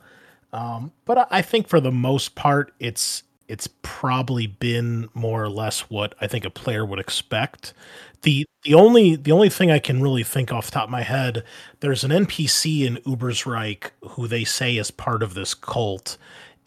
[0.52, 5.80] Um, but I think for the most part, it's it's probably been more or less
[5.90, 7.74] what I think a player would expect.
[8.22, 11.42] The the only the only thing I can really think off top of my head,
[11.80, 16.16] there's an NPC in Ubersreik who they say is part of this cult.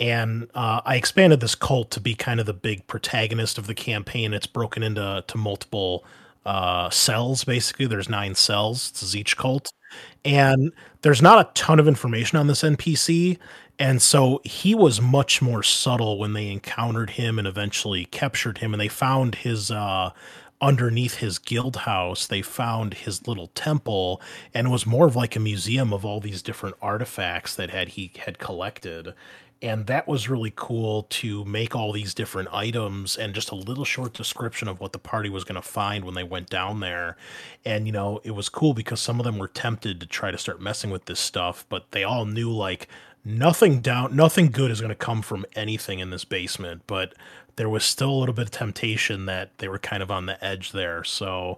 [0.03, 3.73] And uh, I expanded this cult to be kind of the big protagonist of the
[3.73, 4.33] campaign.
[4.33, 6.03] It's broken into to multiple
[6.45, 7.85] uh, cells, basically.
[7.85, 8.89] There's nine cells.
[8.89, 9.71] It's each cult.
[10.25, 10.73] And
[11.03, 13.37] there's not a ton of information on this NPC.
[13.79, 18.73] And so he was much more subtle when they encountered him and eventually captured him.
[18.73, 20.09] And they found his uh,
[20.63, 24.21] underneath his guild house, they found his little temple,
[24.53, 27.89] and it was more of like a museum of all these different artifacts that had
[27.89, 29.13] he had collected.
[29.64, 33.86] And that was really cool to make all these different items and just a little
[33.86, 37.18] short description of what the party was going to find when they went down there.
[37.66, 40.38] And, you know, it was cool because some of them were tempted to try to
[40.38, 42.88] start messing with this stuff, but they all knew, like,
[43.26, 47.14] nothing down nothing good is going to come from anything in this basement but
[47.55, 50.43] there was still a little bit of temptation that they were kind of on the
[50.43, 51.03] edge there.
[51.03, 51.57] So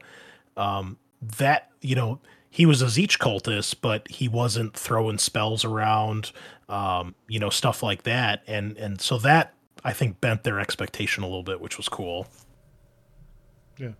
[0.58, 2.20] um, that you know
[2.56, 6.32] he was a Tzeentch cultist, but he wasn't throwing spells around,
[6.70, 9.53] um, you know, stuff like that, and and so that
[9.84, 12.28] I think bent their expectation a little bit, which was cool.
[13.78, 13.91] Yeah,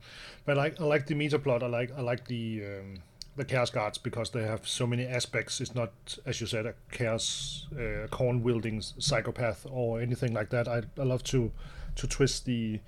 [0.45, 1.64] but I like I like the meta plot.
[1.64, 2.97] I like I like the um,
[3.36, 5.60] the chaos guards because they have so many aspects.
[5.60, 5.91] It's not,
[6.26, 10.70] as you said, a chaos uh, Khorne wielding psychopath or anything like that.
[10.70, 11.51] I I love to
[11.95, 12.80] to twist the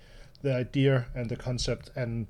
[0.43, 2.27] the idea and the concept and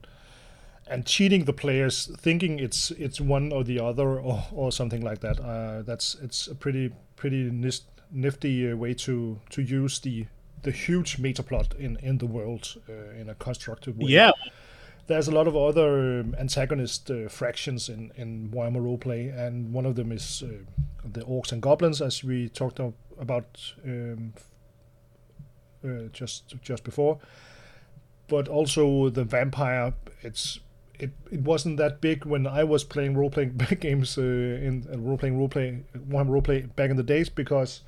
[0.90, 5.20] and cheating the players thinking it's it's one or the other or, or something like
[5.20, 5.40] that.
[5.40, 7.50] Uh, that's it's a pretty pretty
[8.12, 10.26] nifty uh, way to to use the
[10.64, 14.10] the huge meta plot in in the world uh, in a constructive way.
[14.10, 14.32] Yeah.
[15.08, 19.86] There's a lot of other um, antagonist uh, fractions in in Warhammer roleplay and one
[19.86, 20.48] of them is uh,
[21.06, 22.80] the orcs and goblins as we talked
[23.20, 24.34] about um,
[25.84, 27.20] uh, just just before.
[28.28, 30.60] But also the vampire, it's
[31.00, 34.98] it, it wasn't that big when I was playing role playing games uh, in uh,
[34.98, 37.82] role playing role play one role play back in the days because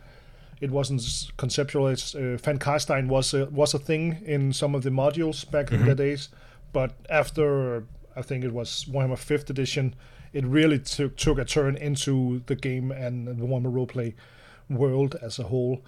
[0.62, 1.01] it wasn't
[1.38, 2.16] conceptualized.
[2.16, 5.84] Uh, Van Carstein was a, was a thing in some of the modules back mm-hmm.
[5.84, 6.30] in the days,
[6.74, 7.86] but after
[8.16, 9.95] I think it was Warhammer Fifth Edition,
[10.34, 14.14] it really took took a turn into the game and the Warhammer roleplay
[14.70, 15.82] world as a whole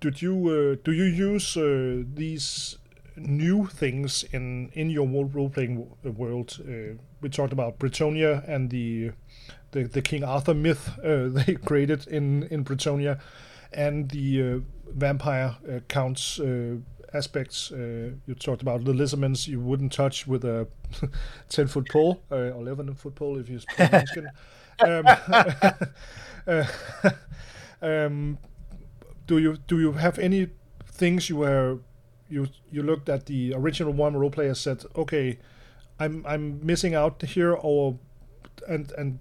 [0.00, 2.78] did you uh, do you use uh, these
[3.26, 6.58] new things in in your role playing world?
[6.60, 9.12] Uh, we talked about Bretonnia and the
[9.72, 13.20] the, the King Arthur myth uh, they created in in Bretonnia,
[13.72, 14.58] and the uh,
[14.92, 16.40] vampire uh, counts
[17.12, 17.70] aspects.
[17.72, 20.68] you talked about the lizardmans you wouldn't touch with a
[21.48, 23.90] ten foot pole or eleven foot pole if you speak
[24.80, 25.04] um,
[27.82, 28.38] um,
[29.26, 30.48] do you do you have any
[30.86, 31.78] things you were
[32.30, 35.38] you you looked at the original one role player said okay
[35.98, 37.98] i'm i'm missing out here or
[38.68, 39.18] and and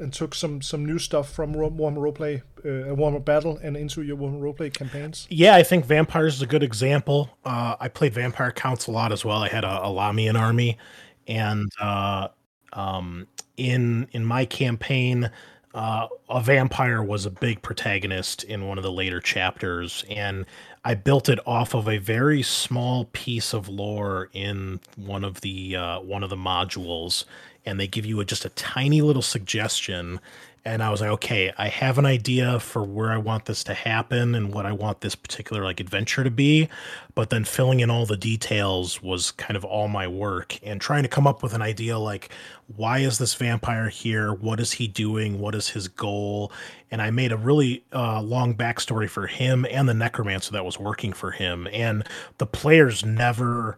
[0.00, 4.16] and took some some new stuff from Warhammer Roleplay, uh, Warhammer Battle, and into your
[4.16, 5.26] Warhammer Roleplay campaigns?
[5.30, 7.30] Yeah, I think Vampires is a good example.
[7.44, 9.42] Uh, I played Vampire Counts a lot as well.
[9.42, 10.78] I had a, a Lahmian army,
[11.28, 12.28] and uh,
[12.72, 15.30] um, in in my campaign,
[15.74, 20.46] uh, a vampire was a big protagonist in one of the later chapters, and
[20.84, 25.76] I built it off of a very small piece of lore in one of the
[25.76, 27.24] uh, one of the modules,
[27.66, 30.20] and they give you a, just a tiny little suggestion,
[30.64, 33.74] and I was like, okay, I have an idea for where I want this to
[33.74, 36.68] happen and what I want this particular like adventure to be,
[37.14, 41.02] but then filling in all the details was kind of all my work and trying
[41.02, 42.30] to come up with an idea like
[42.76, 44.32] why is this vampire here?
[44.32, 45.40] What is he doing?
[45.40, 46.52] What is his goal?
[46.90, 50.78] And I made a really uh, long backstory for him and the necromancer that was
[50.78, 52.06] working for him, and
[52.38, 53.76] the players never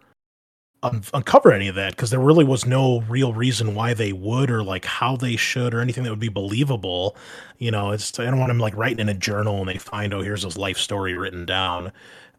[0.83, 4.51] un- uncover any of that because there really was no real reason why they would
[4.51, 7.15] or like how they should or anything that would be believable.
[7.57, 10.13] You know, it's I don't want them like writing in a journal and they find
[10.13, 11.91] oh here's his life story written down.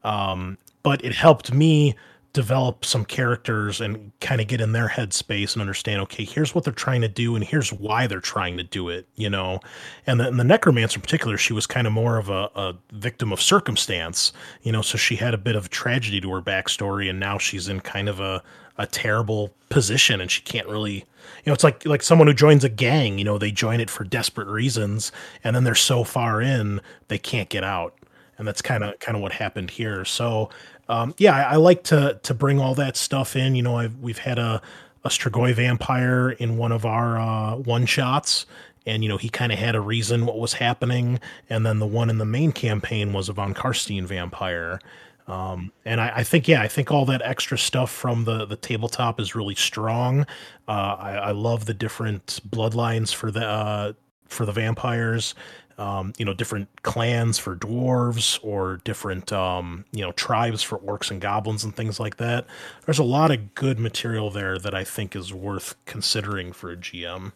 [0.05, 1.97] Um, but it helped me
[2.35, 6.65] develop some characters and kind of get in their headspace and understand okay here's what
[6.65, 9.61] they're trying to do and here's why they're trying to do it you know?
[10.07, 12.75] And the, and the necromancer in particular she was kind of more of a, a
[12.93, 14.33] victim of circumstance
[14.63, 14.83] you know?
[14.83, 18.09] So she had a bit of tragedy to her backstory and now she's in kind
[18.09, 18.43] of a,
[18.77, 22.65] a terrible position and she can't really you know it's like like someone who joins
[22.65, 25.13] a gang you know they join it for desperate reasons
[25.45, 27.95] and then they're so far in they can't get out.
[28.37, 30.05] And that's kind of kind of what happened here.
[30.05, 30.51] So
[30.89, 33.55] um, yeah, I, I, like to to bring all that stuff in.
[33.55, 34.61] You know, I've, we've had a
[35.05, 38.47] a Strigoi vampire in one of our uh, one shots,
[38.87, 41.21] and you know he kind of had a reason what was happening.
[41.49, 44.81] And then the one in the main campaign was a von Carstein vampire.
[45.27, 48.57] Um, and I, I, think, yeah, I think all that extra stuff from the the
[48.57, 50.27] tabletop is really strong.
[50.69, 53.93] Uh, I, I, love the different bloodlines for the uh,
[54.27, 55.35] for the vampires.
[55.77, 61.11] Um, you know, different clans for dwarves or different um, you know tribes for orcs
[61.11, 62.47] and goblins and things like that.
[62.85, 66.77] There's a lot of good material there that I think is worth considering for a
[66.77, 67.33] GM.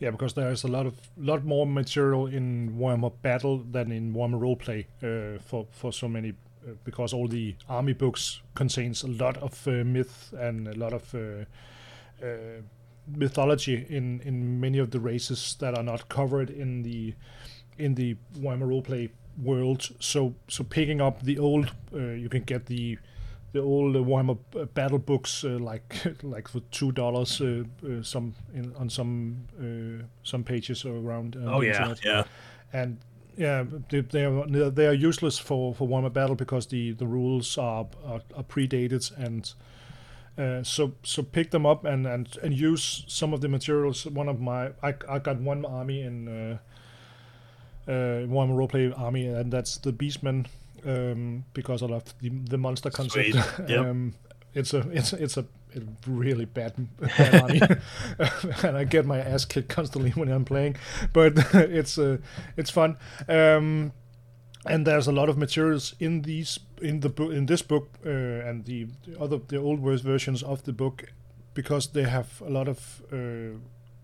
[0.00, 4.40] Yeah, because there's a lot of lot more material in Warhammer Battle than in Warhammer
[4.40, 6.30] Roleplay uh, for for so many
[6.66, 10.94] uh, because all the army books contains a lot of uh, myth and a lot
[10.94, 11.44] of uh,
[12.24, 12.62] uh,
[13.06, 17.14] mythology in in many of the races that are not covered in the
[17.78, 19.10] in the Warhammer Roleplay
[19.42, 19.88] world.
[20.00, 22.98] So so picking up the old, uh, you can get the
[23.52, 28.34] the old Warhammer uh, battle books uh, like like for two dollars uh, uh, some
[28.54, 31.36] in, on some uh, some pages around.
[31.40, 32.04] oh yeah, internet.
[32.04, 32.24] yeah,
[32.72, 32.98] and
[33.36, 37.58] yeah, they, they are they are useless for for Warhammer battle because the the rules
[37.58, 39.54] are are, are predated and.
[40.62, 44.06] So so pick them up and, and and use some of the materials.
[44.06, 46.58] One of my I, I got one army in uh,
[47.90, 50.46] uh, Warhammer roleplay army, and that's the Beastmen
[50.86, 53.36] um, because I love the, the monster concept.
[53.68, 53.78] Yep.
[53.78, 54.14] um,
[54.54, 55.44] it's a it's it's a,
[55.76, 57.60] a really bad, bad army,
[58.62, 60.76] and I get my ass kicked constantly when I'm playing,
[61.12, 62.18] but it's uh,
[62.56, 62.96] it's fun.
[63.28, 63.92] Um,
[64.66, 68.10] and there's a lot of materials in these in the book in this book uh,
[68.10, 71.04] and the, the, other the old versions of the book
[71.54, 73.56] because they have a lot of uh,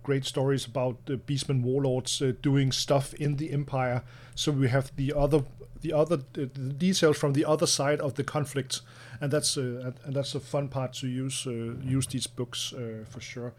[0.03, 4.03] great stories about the beastmen warlords uh, doing stuff in the empire
[4.35, 5.43] so we have the other
[5.81, 8.83] the other the details from the other side of the conflict,
[9.21, 13.05] and that's uh, and that's a fun part to use uh, use these books uh,
[13.09, 13.53] for sure.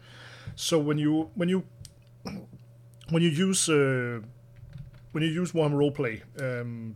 [0.54, 1.64] So when you when you
[3.10, 3.68] when you use
[5.18, 6.94] when you use Warhammer roleplay, um,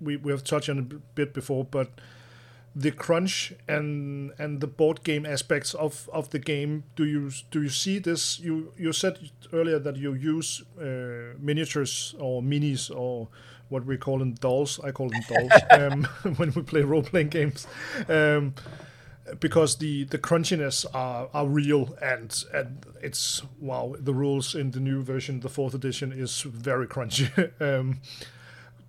[0.00, 0.82] we we have touched on a
[1.16, 1.90] bit before, but
[2.76, 7.60] the crunch and and the board game aspects of of the game do you do
[7.60, 9.18] you see this you you said
[9.52, 13.26] earlier that you use uh, miniatures or minis or
[13.68, 14.78] what we call them dolls.
[14.84, 16.04] I call them dolls um,
[16.36, 17.66] when we play role playing games.
[18.08, 18.54] Um,
[19.38, 24.80] because the the crunchiness are, are real and and it's wow the rules in the
[24.80, 27.28] new version the fourth edition is very crunchy
[27.60, 28.00] um,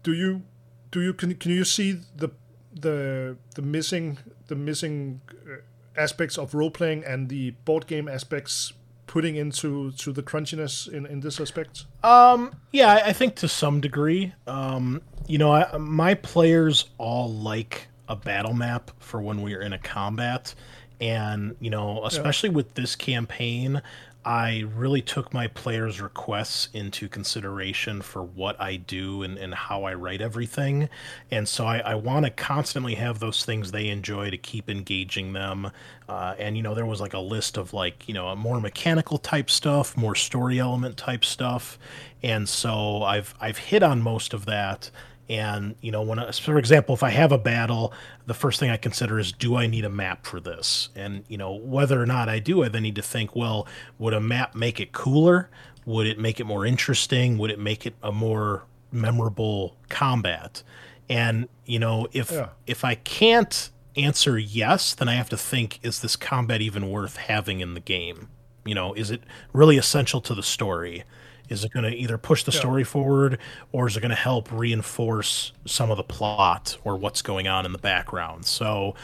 [0.04, 0.44] do you
[0.92, 2.30] do you can, can you see the
[2.74, 4.18] the the missing
[4.48, 5.58] the missing uh,
[5.96, 8.74] aspects of role playing and the board game aspects
[9.08, 11.86] putting into to the crunchiness in in this aspect?
[12.04, 14.34] Um, yeah, I think to some degree.
[14.48, 19.62] Um, you know, I, my players all like a battle map for when we are
[19.62, 20.54] in a combat,
[21.00, 22.56] and you know, especially yeah.
[22.56, 23.82] with this campaign,
[24.24, 29.84] I really took my players' requests into consideration for what I do and, and how
[29.86, 30.90] I write everything.
[31.32, 35.34] And so I, I want to constantly have those things they enjoy to keep engaging
[35.34, 35.72] them.
[36.08, 38.62] Uh, and, you know, there was like a list of like, you know, a more
[38.62, 41.80] mechanical type stuff, more story element type stuff.
[42.22, 44.92] And so I've, I've hit on most of that.
[45.32, 47.94] And you know, when I, for example, if I have a battle,
[48.26, 50.90] the first thing I consider is, do I need a map for this?
[50.94, 53.66] And you know, whether or not I do, I then need to think, well,
[53.98, 55.50] would a map make it cooler?
[55.86, 57.38] Would it make it more interesting?
[57.38, 60.64] Would it make it a more memorable combat?
[61.08, 62.50] And you know, if yeah.
[62.68, 67.16] if I can't answer yes, then I have to think, is this combat even worth
[67.16, 68.28] having in the game?
[68.66, 69.24] You know, is it
[69.54, 71.06] really essential to the story?
[71.52, 73.38] Is it going to either push the story forward
[73.72, 77.66] or is it going to help reinforce some of the plot or what's going on
[77.66, 78.46] in the background?
[78.46, 78.96] So,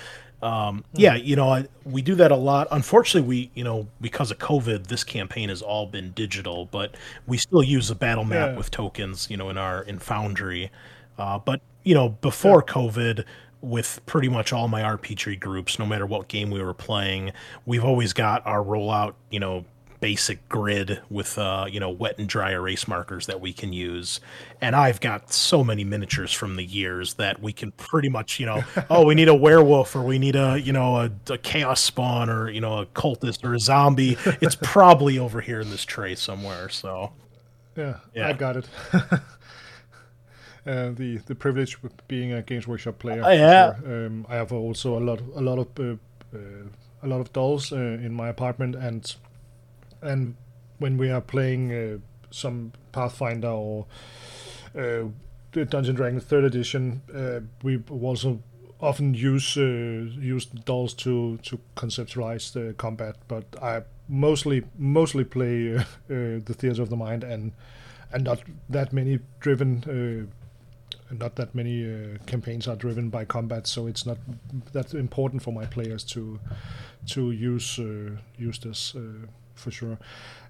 [0.42, 1.00] um, hmm.
[1.00, 2.68] yeah, you know, I, we do that a lot.
[2.72, 6.96] Unfortunately, we, you know, because of COVID, this campaign has all been digital, but
[7.26, 8.58] we still use a battle map yeah.
[8.58, 10.72] with tokens, you know, in our in Foundry.
[11.18, 12.74] Uh, but you know, before yeah.
[12.74, 13.26] COVID,
[13.62, 17.32] with pretty much all my RPG groups, no matter what game we were playing,
[17.66, 19.66] we've always got our rollout, you know,
[20.00, 24.20] basic grid with uh, you know wet and dry erase markers that we can use.
[24.62, 28.46] And i've got so many miniatures from the years that we can pretty much you
[28.46, 31.82] know oh we need a werewolf or we need a you know a, a, chaos
[31.82, 34.18] spawn or you know a cultist or a zombie.
[34.42, 37.14] It's probably over here in this tray somewhere so.
[37.76, 38.28] Yeah, yeah.
[38.28, 38.68] i got it.
[40.68, 43.80] Uh, the the privilege of being a games workshop player oh, yeah.
[43.80, 44.06] sure.
[44.08, 45.96] um, i have also a lot a lot of uh,
[46.36, 46.40] uh,
[47.04, 49.16] a lot of dolls uh, in my apartment and
[50.02, 50.36] and
[50.80, 51.98] when we are playing uh,
[52.30, 53.86] some Pathfinder or
[54.78, 55.04] uh,
[55.52, 58.42] Dungeon Dragons Third Edition, uh, we also
[58.80, 63.16] often use uh, use dolls to to conceptualize the combat.
[63.28, 67.54] But I mostly mostly play uh, the Theater of the Mind and
[68.12, 70.30] and not that many driven
[71.12, 74.18] not that many uh, campaigns are driven by combat, so it's not
[74.74, 76.40] that important for my players to
[77.08, 79.28] to use uh, use this uh,
[79.58, 79.98] for sure.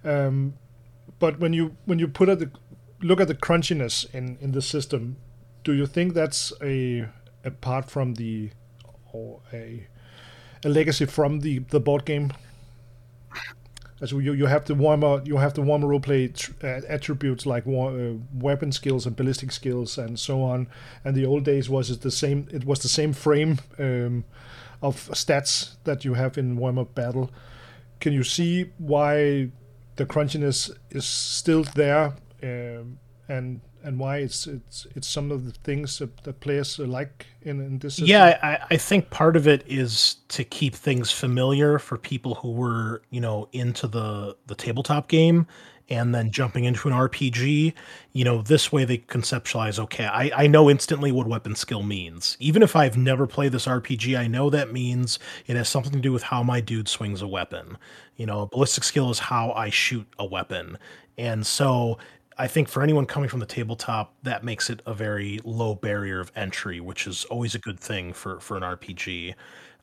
[0.04, 0.54] Um,
[1.20, 2.52] but when you when you put at the
[3.02, 5.18] look at the crunchiness in in the system,
[5.64, 7.08] do you think that's a
[7.44, 8.52] apart from the
[9.14, 9.88] or a
[10.64, 12.32] a legacy from the the board game
[14.02, 17.66] as you you have the warmer you have the warmer roleplay tr- uh, attributes like
[17.66, 20.68] war, uh, weapon skills and ballistic skills and so on.
[21.04, 22.48] And the old days was it the same?
[22.52, 24.24] It was the same frame um,
[24.82, 27.32] of stats that you have in warmer battle.
[28.00, 29.50] Can you see why
[29.96, 35.52] the crunchiness is still there, um, and and why it's it's it's some of the
[35.52, 38.08] things that, players like in, in this system?
[38.08, 42.52] Yeah, I, I think part of it is to keep things familiar for people who
[42.52, 45.48] were, you know, into the the tabletop game
[45.90, 47.74] and then jumping into an RPG,
[48.12, 52.36] you know, this way they conceptualize, okay, I, I know instantly what weapon skill means.
[52.40, 56.00] Even if I've never played this RPG, I know that means it has something to
[56.00, 57.78] do with how my dude swings a weapon.
[58.18, 60.78] You know, ballistic skill is how I shoot a weapon.
[61.18, 61.98] And so
[62.38, 66.20] I think for anyone coming from the tabletop, that makes it a very low barrier
[66.20, 69.34] of entry, which is always a good thing for for an RPG.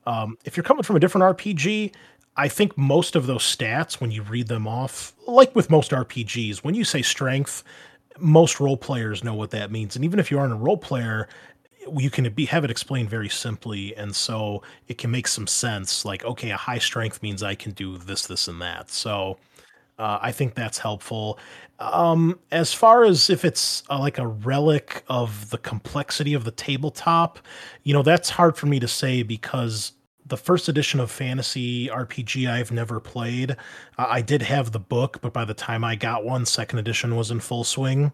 [0.06, 1.94] Um, if you're coming from a different RPG,
[2.36, 6.58] I think most of those stats, when you read them off, like with most RPGs,
[6.58, 7.62] when you say strength,
[8.18, 9.96] most role players know what that means.
[9.96, 11.28] And even if you aren't a role player,
[11.96, 16.04] you can be have it explained very simply, and so it can make some sense.
[16.04, 18.90] Like, okay, a high strength means I can do this, this, and that.
[18.90, 19.38] So
[19.98, 21.38] uh, I think that's helpful.
[21.78, 26.52] Um, as far as if it's uh, like a relic of the complexity of the
[26.52, 27.38] tabletop,
[27.82, 29.92] you know, that's hard for me to say because
[30.26, 33.56] the first edition of fantasy RPG I've never played.
[33.98, 37.30] I did have the book, but by the time I got one, second edition was
[37.30, 38.12] in full swing.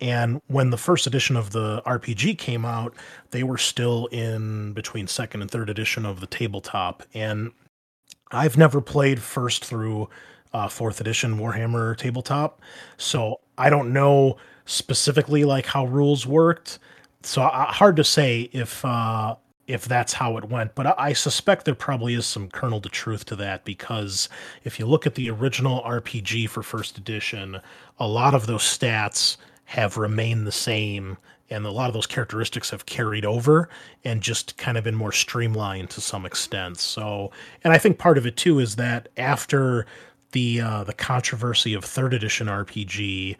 [0.00, 2.94] And when the first edition of the RPG came out,
[3.30, 7.02] they were still in between second and third edition of the tabletop.
[7.14, 7.52] And
[8.30, 10.10] I've never played first through
[10.52, 12.60] uh, fourth edition Warhammer tabletop.
[12.98, 14.36] So I don't know
[14.66, 16.78] specifically like how rules worked.
[17.22, 19.36] So uh, hard to say if uh,
[19.66, 23.24] if that's how it went, but I, suspect there probably is some kernel to truth
[23.26, 24.28] to that because
[24.62, 27.60] if you look at the original RPG for first edition,
[27.98, 31.16] a lot of those stats have remained the same
[31.50, 33.68] and a lot of those characteristics have carried over
[34.04, 36.78] and just kind of been more streamlined to some extent.
[36.78, 37.30] So,
[37.62, 39.86] and I think part of it too is that after
[40.32, 43.36] the uh, the controversy of third edition RPG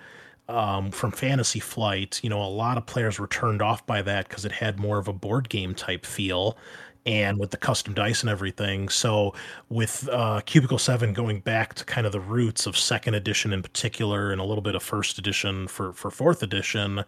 [0.48, 4.28] um, from Fantasy Flight, you know, a lot of players were turned off by that
[4.28, 6.56] because it had more of a board game type feel
[7.04, 8.88] and with the custom dice and everything.
[8.88, 9.34] So
[9.68, 13.62] with uh, Cubicle 7 going back to kind of the roots of second edition in
[13.62, 17.04] particular and a little bit of first edition for, for fourth edition,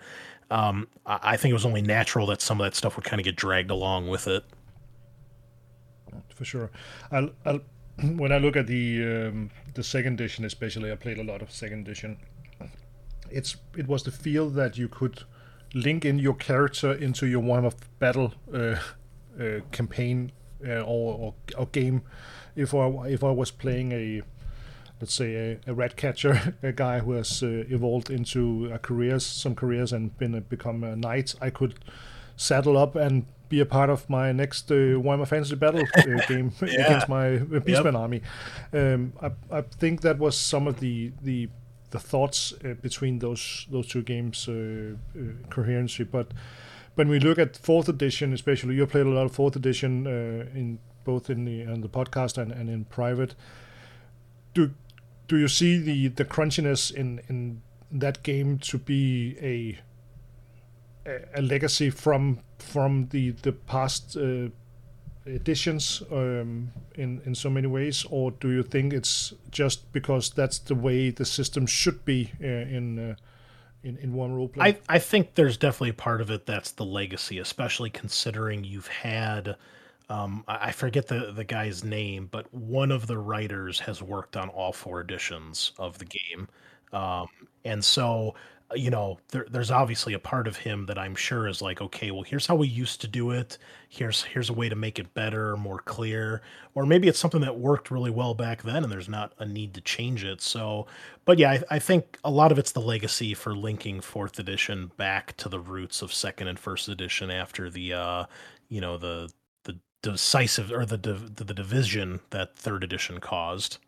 [0.51, 3.25] um, I think it was only natural that some of that stuff would kind of
[3.25, 4.45] get dragged along with it.
[6.35, 6.71] For sure.
[7.11, 7.61] I'll, I'll
[8.17, 11.51] when I look at the um, the second edition, especially, I played a lot of
[11.51, 12.17] second edition.
[13.31, 15.25] It's it was the feel that you could
[15.75, 18.77] link in your character into your one of battle uh,
[19.39, 20.33] uh, campaign
[20.67, 22.03] uh, or, or, or game.
[22.57, 24.23] If I if I was playing a
[25.01, 29.25] let's say a, a rat catcher, a guy who has uh, evolved into a careers,
[29.25, 31.79] some careers, and been become a knight, I could
[32.37, 36.53] saddle up and be a part of my next uh, Warhammer Fantasy Battle uh, game
[36.61, 36.87] yeah.
[36.87, 37.95] against my uh, Beastman yep.
[37.95, 38.23] army.
[38.73, 41.49] Um, I, I think that was some of the the
[41.91, 46.05] the thoughts uh, between those those two games uh, uh, coherency.
[46.05, 46.33] But
[46.95, 50.59] when we look at fourth edition, especially you played a lot of fourth edition uh,
[50.59, 53.35] in both in the on the podcast and, and in private.
[54.55, 54.75] Do
[55.29, 59.79] do you see the the crunchiness in in that game to be a
[61.35, 64.49] a legacy from from the the past uh,
[65.29, 70.59] editions um, in in so many ways, or do you think it's just because that's
[70.59, 73.11] the way the system should be uh, in?
[73.11, 73.15] Uh,
[73.85, 74.77] in, in one role play?
[74.89, 78.89] I, I think there's definitely a part of it that's the legacy, especially considering you've
[78.89, 79.57] had
[80.11, 84.49] um, I forget the, the guy's name, but one of the writers has worked on
[84.49, 86.49] all four editions of the game.
[86.93, 87.29] Um,
[87.65, 88.35] and so
[88.75, 92.11] you know, there, there's obviously a part of him that I'm sure is like, okay,
[92.11, 93.57] well, here's how we used to do it.
[93.89, 96.43] Here's here's a way to make it better, more clear,
[96.75, 99.73] or maybe it's something that worked really well back then, and there's not a need
[99.75, 100.43] to change it.
[100.43, 100.87] So,
[101.25, 104.93] but yeah, I, I think a lot of it's the legacy for linking fourth edition
[104.99, 108.25] back to the roots of second and first edition after the, uh,
[108.69, 109.31] you know, the
[109.65, 113.79] the decisive or the the, the division that third edition caused.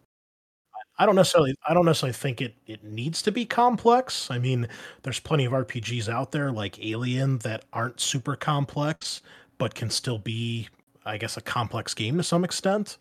[1.01, 4.31] I don't necessarily I don't necessarily think it it needs to be complex.
[4.31, 4.69] I mean,
[5.03, 9.23] there's plenty of RPGs out there like Alien that aren't super complex
[9.59, 10.69] but can still be
[11.07, 12.99] I guess a complex game to some extent.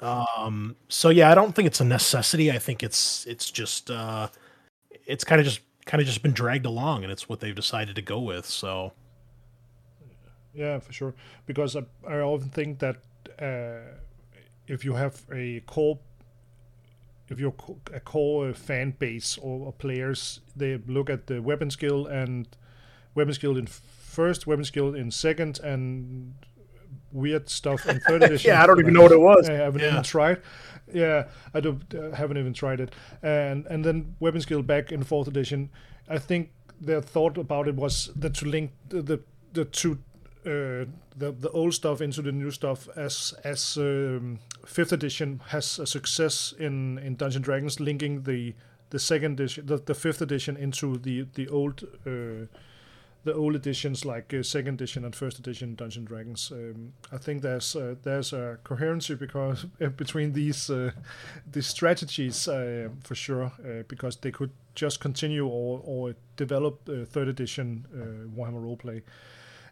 [0.00, 2.52] Um so yeah, I don't think it's a necessity.
[2.52, 4.28] I think it's it's just uh
[5.04, 7.96] it's kind of just kind of just been dragged along and it's what they've decided
[7.96, 8.46] to go with.
[8.46, 8.92] So
[10.54, 11.14] yeah, for sure.
[11.46, 12.96] Because I, I often think that
[13.40, 13.96] uh,
[14.66, 15.98] if you have a core,
[17.32, 17.54] if you're
[17.92, 22.46] a core fan base or, or, players, they look at the weapon skill and
[23.14, 26.34] weapon skill in first, weapon skill in second, and
[27.10, 28.50] weird stuff in third edition.
[28.50, 29.48] yeah, I don't even know what it was.
[29.48, 29.90] I haven't yeah.
[29.90, 30.42] even tried.
[30.92, 32.94] Yeah, I don't uh, haven't even tried it.
[33.22, 35.70] And and then weapon skill back in fourth edition.
[36.08, 39.20] I think their thought about it was that to link the the,
[39.52, 39.98] the two
[40.44, 40.86] uh,
[41.16, 45.86] the the old stuff into the new stuff as as um, fifth edition has a
[45.86, 48.54] success in in Dungeon Dragons linking the
[48.90, 52.46] the second edition the, the fifth edition into the the old uh,
[53.24, 56.50] the old editions like uh, second edition and first edition Dungeon Dragons.
[56.50, 60.90] Um, I think there's uh, there's a coherency because uh, between these uh,
[61.50, 67.28] these strategies uh, for sure uh, because they could just continue or or develop third
[67.28, 67.86] edition
[68.36, 69.02] Warhammer roleplay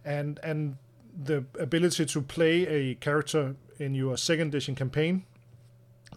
[0.04, 0.76] and and
[1.24, 5.24] the ability to play a character in your second edition campaign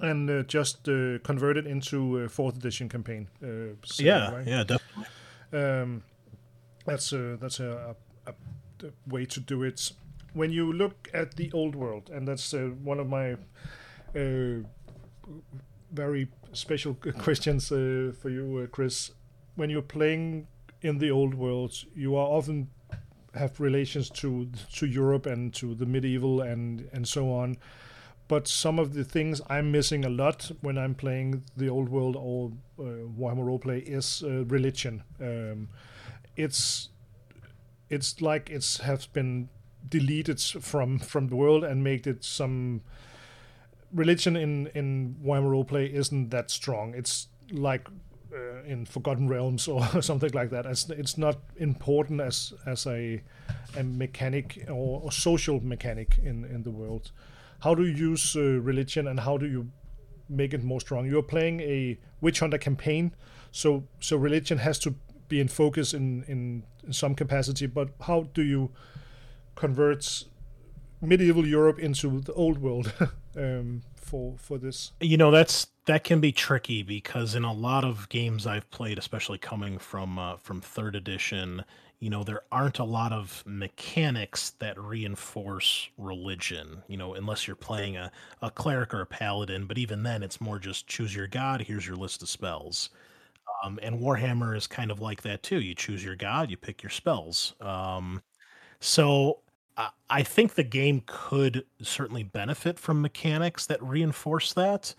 [0.01, 3.27] and uh, just uh, convert it into a fourth edition campaign.
[3.43, 4.47] Uh, yeah, right?
[4.47, 5.05] yeah, definitely.
[5.53, 6.03] Um,
[6.86, 7.95] that's a that's a,
[8.27, 9.91] a, a, way to do it.
[10.34, 13.34] When you look at the old world, and that's uh, one of my
[14.15, 14.63] uh,
[15.91, 19.11] very special questions uh, for you, Chris.
[19.55, 20.47] When you're playing
[20.81, 22.69] in the old world, you are often
[23.36, 27.57] have relations to to Europe and to the medieval and and so on.
[28.27, 32.15] But some of the things I'm missing a lot when I'm playing the old world
[32.15, 35.03] or uh, Warhammer roleplay is uh, religion.
[35.19, 35.69] Um,
[36.36, 36.89] it's
[37.89, 39.49] it's like it's has been
[39.89, 42.81] deleted from from the world and made it some
[43.93, 46.95] religion in in Warhammer roleplay isn't that strong.
[46.95, 47.88] It's like
[48.34, 50.65] uh, in Forgotten Realms or something like that.
[50.65, 53.21] It's, it's not important as as a
[53.77, 57.11] a mechanic or, social mechanic in in the world.
[57.59, 59.71] How do you use uh, religion and how do you
[60.29, 61.05] make it more strong?
[61.05, 63.13] You're playing a witch hunter campaign,
[63.51, 64.95] so so religion has to
[65.27, 67.67] be in focus in in, in some capacity.
[67.67, 68.71] But how do you
[69.55, 70.25] convert
[71.01, 72.93] medieval Europe into the old world
[73.38, 74.91] um, for for this?
[74.99, 78.97] You know, that's that can be tricky because in a lot of games I've played,
[78.97, 81.63] especially coming from uh, from third edition,
[81.99, 86.84] you know, there aren't a lot of mechanics that reinforce religion.
[86.88, 88.11] You know, unless you're playing a
[88.41, 91.61] a cleric or a paladin, but even then, it's more just choose your god.
[91.61, 92.89] Here's your list of spells.
[93.63, 95.61] Um, and Warhammer is kind of like that too.
[95.61, 97.53] You choose your god, you pick your spells.
[97.61, 98.21] Um,
[98.79, 99.39] so
[100.09, 104.93] I think the game could certainly benefit from mechanics that reinforce that,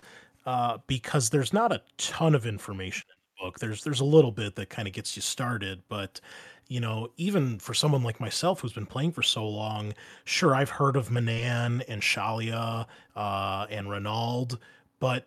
[0.47, 3.59] uh, because there's not a ton of information in the book.
[3.59, 6.21] There's there's a little bit that kind of gets you started, but
[6.69, 9.93] you know, even for someone like myself who's been playing for so long,
[10.25, 12.87] sure, I've heard of Manann and Shallya
[13.17, 14.59] uh, and Ranald,
[14.99, 15.27] but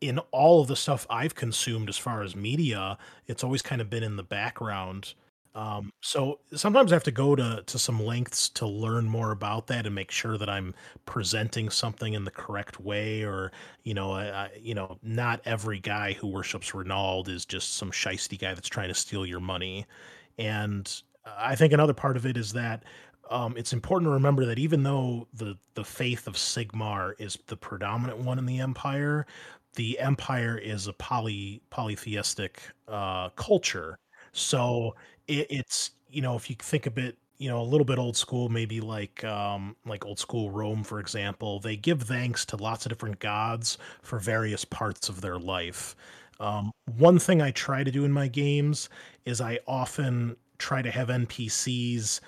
[0.00, 3.88] in all of the stuff I've consumed as far as media, it's always kind of
[3.88, 5.14] been in the background.
[5.54, 9.68] Um, so sometimes I have to go to to some lengths to learn more about
[9.68, 10.74] that and make sure that I'm
[11.06, 13.52] presenting something in the correct way, or
[13.84, 17.92] you know, I, I, you know, not every guy who worships Ranald is just some
[17.92, 19.86] shisty guy that's trying to steal your money.
[20.38, 20.92] And
[21.38, 22.82] I think another part of it is that
[23.30, 27.56] um, it's important to remember that even though the the faith of Sigmar is the
[27.56, 29.24] predominant one in the Empire,
[29.74, 33.98] the Empire is a poly polytheistic uh, culture.
[34.32, 34.94] So
[35.28, 38.16] it, it's you know if you think a bit you know a little bit old
[38.16, 42.86] school maybe like um like old school rome for example they give thanks to lots
[42.86, 45.96] of different gods for various parts of their life.
[46.40, 48.88] Um, one thing i try to do in my games
[49.24, 52.20] is i often try to have npcs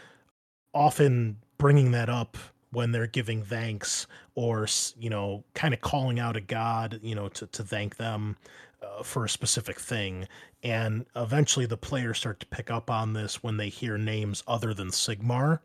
[0.73, 2.37] often bringing that up
[2.71, 4.69] when they're giving thanks or
[4.99, 8.37] you know kind of calling out a god you know to, to thank them
[8.83, 10.27] uh, for a specific thing
[10.63, 14.75] and eventually the players start to pick up on this when they hear names other
[14.75, 15.61] than sigmar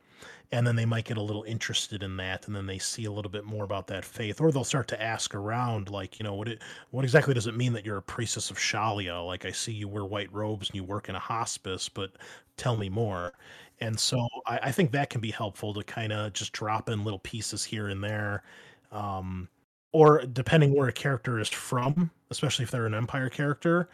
[0.54, 3.12] and then they might get a little interested in that and then they see a
[3.12, 6.34] little bit more about that faith or they'll start to ask around like you know
[6.34, 9.26] what it what exactly does it mean that you're a priestess of Shallya?
[9.26, 12.12] like I see you wear white robes and you work in a hospice but
[12.58, 13.34] tell me more
[13.80, 17.04] and so I, I think that can be helpful to kind of just drop in
[17.04, 18.44] little pieces here and there
[18.92, 19.48] um,
[19.94, 23.90] or depending where a character is from especially if they're an Empire character,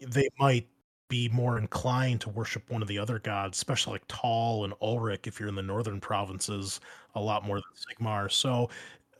[0.00, 0.66] they might
[1.08, 5.26] be more inclined to worship one of the other gods, especially like Taal and Ulric
[5.26, 6.80] if you're in the northern provinces,
[7.16, 7.64] a lot more than
[8.06, 8.30] Sigmar.
[8.30, 8.70] So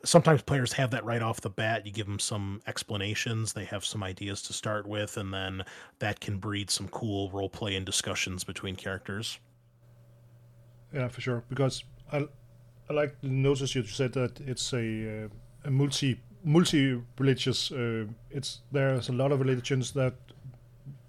[0.05, 1.85] sometimes players have that right off the bat.
[1.85, 5.65] You give them some explanations, they have some ideas to start with, and then
[5.99, 9.39] that can breed some cool role play and discussions between characters.
[10.95, 11.45] Yeah, for sure.
[11.49, 12.29] Because I,
[12.89, 15.29] I like to notice you said that it's a uh,
[15.65, 17.71] a multi multi religious.
[17.71, 20.15] Uh, it's there's a lot of religions that,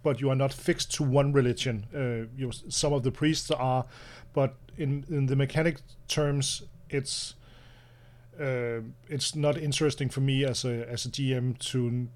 [0.04, 1.86] but you are not fixed to one religion.
[1.94, 3.86] Uh, you some of the priests are,
[4.34, 5.78] but in in the mechanic
[6.08, 7.36] terms, it's
[8.40, 12.08] uh, it's not interesting for me as a as a GM to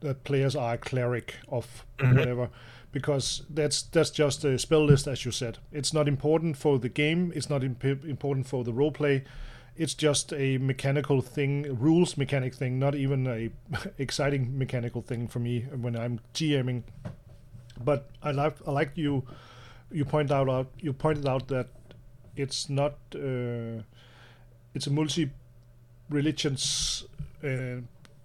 [0.00, 2.16] that players are a cleric of mm-hmm.
[2.16, 2.50] whatever
[2.90, 6.88] because that's that's just a spell list as you said it's not important for the
[6.88, 9.24] game it's not imp- important for the role play
[9.76, 13.50] it's just a mechanical thing rules mechanic thing not even a
[13.98, 16.82] exciting mechanical thing for me when i'm gming
[17.82, 19.24] but i like i like you
[19.90, 21.68] you point out, out you pointed out that
[22.36, 23.82] it's not uh,
[24.74, 25.30] it's a multi
[26.08, 27.04] religions
[27.44, 27.80] uh,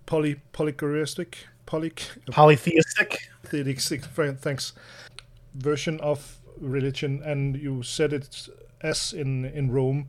[0.05, 1.35] poly polychoristic
[1.65, 1.91] poly
[2.31, 3.29] polytheistic?
[3.43, 4.03] Theistic
[4.39, 4.73] thanks
[5.53, 8.49] version of religion and you said it
[8.81, 10.07] as in in Rome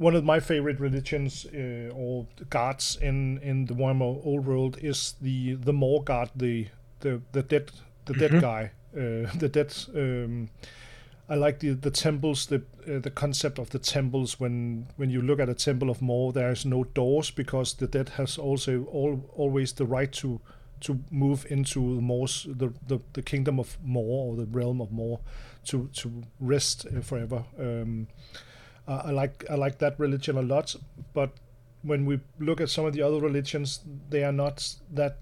[0.00, 5.14] one of my favorite religions uh, or gods in in the Warhammer old world is
[5.20, 6.68] the the Mor god the
[7.00, 7.70] the the dead
[8.06, 8.20] the mm-hmm.
[8.20, 10.48] dead guy uh, the dead um,
[11.28, 14.40] I like the the temples, the uh, the concept of the temples.
[14.40, 18.08] When when you look at a temple of Mor, there's no doors because the dead
[18.16, 20.40] has also all, always the right to
[20.80, 24.90] to move into the Mor's the, the, the kingdom of Mor or the realm of
[24.90, 25.20] Mor
[25.66, 27.44] to to rest forever.
[27.58, 28.08] Um,
[28.86, 30.74] I like I like that religion a lot,
[31.12, 31.30] but
[31.82, 35.18] when we look at some of the other religions, they are not that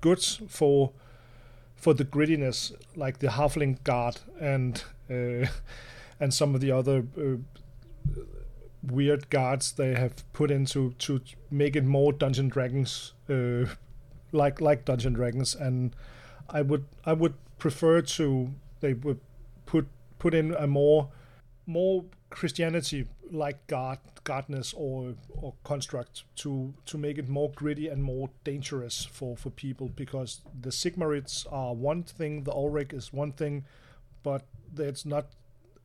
[0.00, 0.92] good for
[1.76, 5.46] for the grittiness, like the Halfling God and uh,
[6.20, 7.36] and some of the other uh,
[8.82, 13.66] weird gods they have put into to make it more Dungeon Dragons uh,
[14.32, 15.54] like like Dungeon Dragons.
[15.54, 15.94] And
[16.50, 19.20] I would I would prefer to they would
[19.66, 19.86] put
[20.18, 21.08] put in a more
[21.66, 28.02] more Christianity like God godness or or construct to to make it more gritty and
[28.02, 33.32] more dangerous for for people because the Sigmarites are one thing the Ulric is one
[33.32, 33.64] thing
[34.22, 34.44] but
[34.78, 35.26] it's not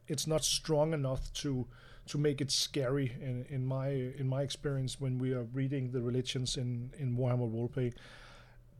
[0.08, 1.68] it's not strong enough to
[2.08, 6.02] to make it scary in, in my in my experience when we are reading the
[6.02, 7.94] religions in in Warhammer roleplay.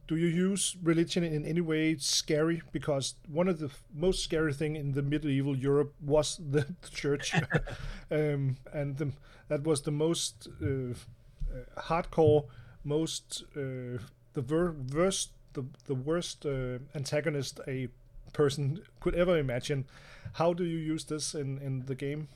[0.08, 2.62] Do you use religion in any way scary?
[2.72, 7.34] Because one of the most scary thing in the medieval Europe was the church,
[8.12, 9.12] um, and the,
[9.50, 12.46] that was the most uh, uh, hardcore,
[12.84, 14.00] most uh,
[14.34, 17.90] the ver- worst the the worst uh, antagonist a
[18.34, 19.86] person could ever imagine.
[20.34, 22.28] How do you use this in, in the game?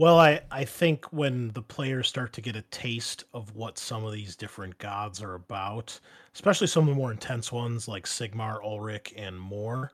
[0.00, 4.02] Well, I, I think when the players start to get a taste of what some
[4.02, 6.00] of these different gods are about,
[6.32, 9.92] especially some of the Mor intense ones like Sigmar, Ulric, and more,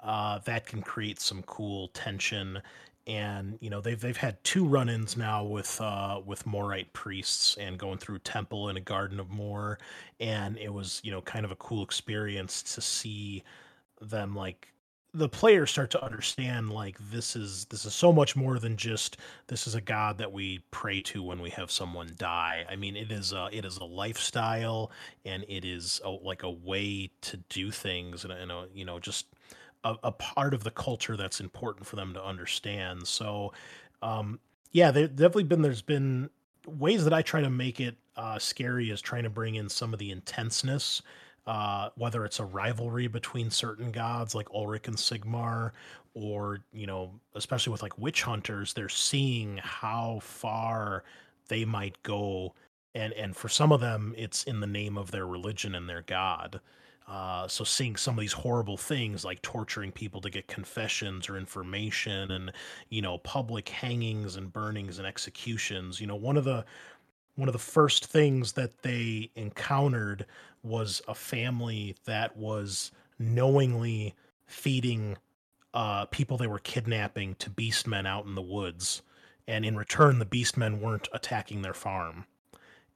[0.00, 2.60] uh, that can create some cool tension.
[3.06, 7.78] And you know they've they've had two run-ins now with uh, with Morite priests and
[7.78, 9.78] going through temple in a garden of Mor,
[10.20, 13.42] and it was you know kind of a cool experience to see
[14.02, 14.68] them like
[15.16, 19.16] the players start to understand like this is this is so much more than just
[19.46, 22.66] this is a god that we pray to when we have someone die.
[22.68, 24.90] I mean, it is a it is a lifestyle
[25.24, 28.98] and it is a, like a way to do things and, and a, you know
[28.98, 29.26] just
[29.84, 33.06] a, a, part of the culture that's important for them to understand.
[33.06, 33.52] So,
[34.02, 34.40] um,
[34.72, 36.28] yeah, there definitely been there's been
[36.66, 39.92] ways that I try to make it uh, scary is trying to bring in some
[39.92, 41.00] of the intenseness
[41.46, 45.72] uh, whether it's a rivalry between certain gods like Ulric and Sigmar,
[46.14, 51.04] or you know, especially with like witch hunters, they're seeing how far
[51.48, 52.54] they might go,
[52.94, 56.02] and and for some of them, it's in the name of their religion and their
[56.02, 56.60] god.
[57.08, 61.36] Uh, so seeing some of these horrible things like torturing people to get confessions or
[61.36, 62.52] information and
[62.88, 66.64] you know public hangings and burnings and executions you know one of the
[67.36, 70.26] one of the first things that they encountered
[70.66, 74.14] was a family that was knowingly
[74.46, 75.16] feeding
[75.74, 79.02] uh, people they were kidnapping to beastmen out in the woods.
[79.46, 82.24] And in return, the beastmen weren't attacking their farm.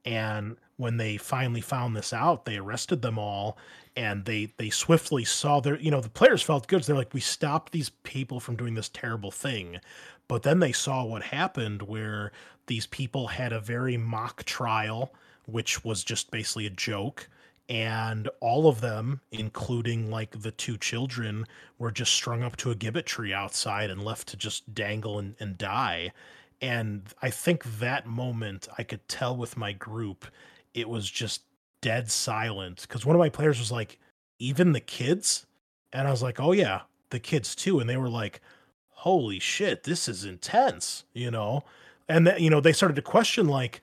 [0.03, 3.57] And when they finally found this out, they arrested them all,
[3.95, 6.83] and they they swiftly saw their you know the players felt good.
[6.83, 9.79] So they're like, we stopped these people from doing this terrible thing,
[10.27, 12.31] but then they saw what happened, where
[12.65, 15.13] these people had a very mock trial,
[15.45, 17.29] which was just basically a joke,
[17.71, 21.47] and all of them, including like the two children,
[21.79, 25.35] were just strung up to a gibbet tree outside and left to just dangle and,
[25.39, 26.11] and die.
[26.59, 30.25] And I think that moment I could tell with my group,
[30.73, 31.43] it was just
[31.79, 33.97] dead silent because one of my players was like,
[34.37, 35.45] even the kids?
[35.93, 37.79] And I was like, oh, yeah, the kids too.
[37.79, 38.41] And they were like,
[38.89, 41.63] holy shit, this is intense, you know?
[42.09, 43.79] And, that, you know, they started to question, like,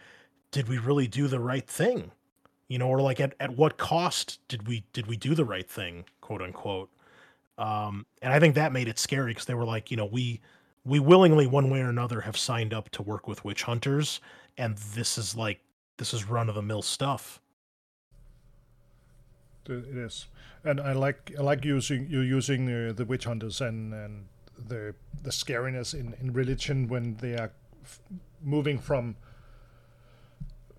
[0.51, 2.13] did we really do the right thing?
[2.69, 5.69] You know, or like at, at what cost did we did we do the right
[5.69, 6.91] thing, quote unquote.
[7.57, 10.41] Um, and I think that made it scary because they were like, you know, we
[10.85, 14.21] we willingly one way or another have signed up to work with witch hunters,
[14.57, 15.61] and this is like
[15.97, 17.41] this is run of the mill stuff.
[19.67, 20.27] It is,
[20.65, 24.27] and I like I like using you using uh, the witch hunters and and
[24.69, 27.51] the the scariness in in religion when they are
[27.83, 28.01] f-
[28.43, 29.17] moving from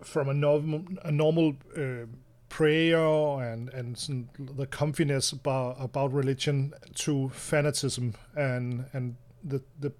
[0.02, 2.06] from a normal a normal uh,
[2.48, 9.92] prayer and and the comfiness about about religion to fanatism and and the the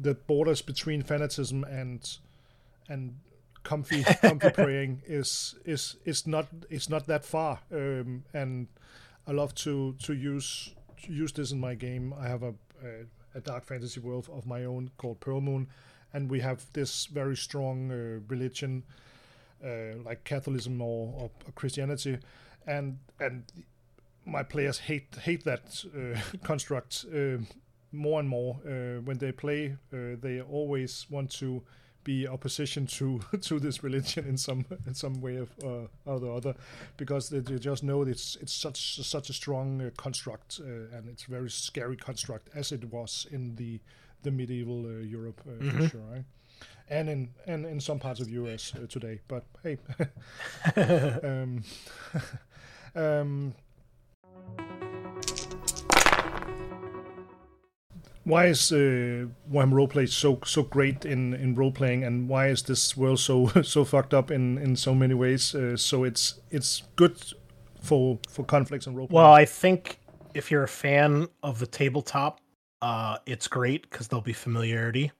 [0.00, 2.18] the borders between fanatism and
[2.88, 3.14] and
[3.62, 7.60] comfy comfy praying is is is not is not that far.
[7.70, 8.68] Um, and
[9.26, 10.74] I love to to use
[11.04, 12.14] to use this in my game.
[12.18, 15.68] I have a, a, a dark fantasy world of my own called Pearl Moon
[16.12, 18.82] and we have this very strong uh, religion
[19.64, 22.18] uh, like Catholicism or, or, Christianity,
[22.66, 23.44] and and
[24.24, 27.38] my players hate hate that uh, construct uh,
[27.92, 28.60] more and more.
[28.66, 31.62] Uh, when they play, uh, they always want to
[32.04, 36.30] be opposition to to this religion in some in some way of uh, or the
[36.30, 36.54] other,
[36.96, 41.30] because they, they, just know it's it's such such a strong construct and it's a
[41.30, 43.80] very scary construct as it was in the
[44.22, 45.82] the medieval Europe mm-hmm.
[45.82, 46.00] for sure.
[46.00, 46.24] Right?
[46.88, 49.20] And in and in some parts of US uh, today.
[49.28, 49.78] But hey,
[51.22, 51.64] um,
[52.94, 53.54] um,
[58.24, 62.62] why is uh, Warhammer roleplay so so great in in role playing, and why is
[62.62, 65.54] this world so so fucked up in in so many ways?
[65.54, 67.16] Uh, so it's it's good
[67.80, 69.08] for for conflicts and role.
[69.10, 69.98] Well, I think
[70.34, 72.40] if you're a fan of the tabletop,
[72.80, 75.12] uh, it's great because there'll be familiarity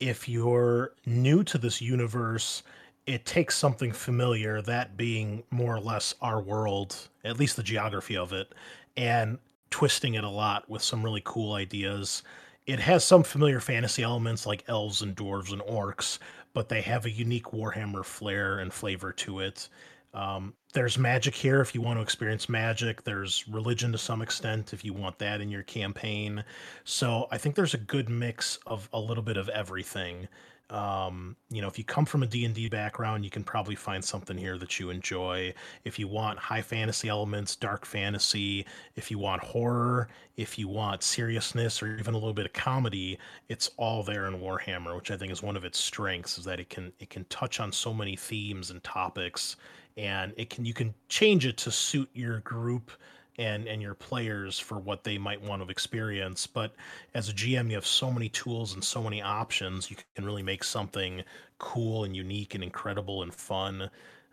[0.00, 2.62] if you're new to this universe,
[3.06, 8.16] it takes something familiar, that being more or less our world, at least the geography
[8.16, 8.52] of it,
[8.96, 9.38] and
[9.70, 12.22] twisting it a lot with some really cool ideas.
[12.66, 16.18] It has some familiar fantasy elements like elves and dwarves and orcs,
[16.52, 19.68] but they have a unique Warhammer flair and flavor to it.
[20.12, 23.04] Um, there's magic here if you want to experience magic.
[23.04, 26.44] There's religion to some extent if you want that in your campaign.
[26.84, 30.28] So I think there's a good mix of a little bit of everything.
[30.70, 34.38] Um, you know, if you come from a D&D background, you can probably find something
[34.38, 35.52] here that you enjoy.
[35.84, 41.02] If you want high fantasy elements, dark fantasy, if you want horror, if you want
[41.02, 45.16] seriousness or even a little bit of comedy, it's all there in Warhammer, which I
[45.16, 47.92] think is one of its strengths is that it can it can touch on so
[47.92, 49.56] many themes and topics
[49.96, 52.90] and it can you can change it to suit your group
[53.38, 56.46] and and your players for what they might want to experience.
[56.46, 56.74] But
[57.14, 59.90] as a gm you have so many tools and so many options.
[59.90, 61.24] You can really make something
[61.58, 63.90] cool and unique and incredible and fun.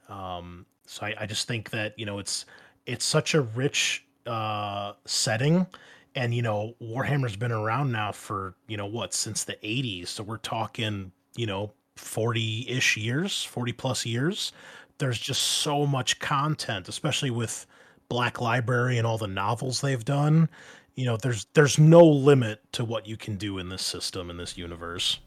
[0.09, 2.45] Um, so I, I, just think that you know it's
[2.85, 5.67] it's such a rich uh, setting.
[6.15, 10.23] And you know warhammer's been around now for you know what since the 80s so
[10.23, 14.51] we're talking you know 40-ish years 40 plus years
[14.97, 17.65] there's just so much content, especially with
[18.09, 20.49] Black Library and all the novels they've done.
[20.95, 24.37] You know, there's there's no limit to what you can do in this system in
[24.37, 25.19] this universe.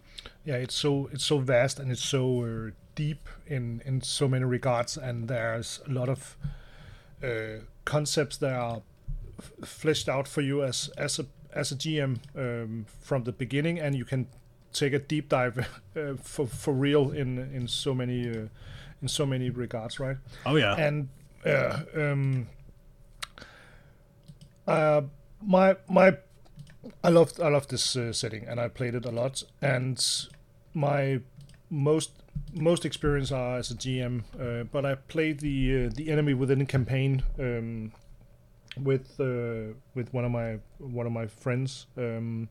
[0.45, 4.45] Yeah, it's so it's so vast and it's so uh, deep in in so many
[4.45, 6.36] regards, and there's a lot of
[7.23, 8.82] uh, concepts that are
[9.39, 13.78] f- fleshed out for you as as a as a GM um, from the beginning,
[13.78, 14.27] and you can
[14.73, 15.59] take a deep dive
[15.97, 18.49] uh, for for real in in so many uh,
[19.02, 20.16] in so many regards, right?
[20.47, 20.74] Oh yeah.
[20.77, 21.09] And
[21.44, 22.48] uh, um,
[24.66, 25.02] uh,
[25.43, 26.16] my my
[27.02, 29.43] I love I love this uh, setting, and I played it a lot.
[29.62, 30.02] And
[30.74, 31.20] my
[31.70, 32.12] most
[32.52, 36.59] most experience are as a GM, uh, but I played the uh, the enemy within
[36.59, 37.93] the campaign um,
[38.82, 42.48] with uh, with one of my one of my friends, um,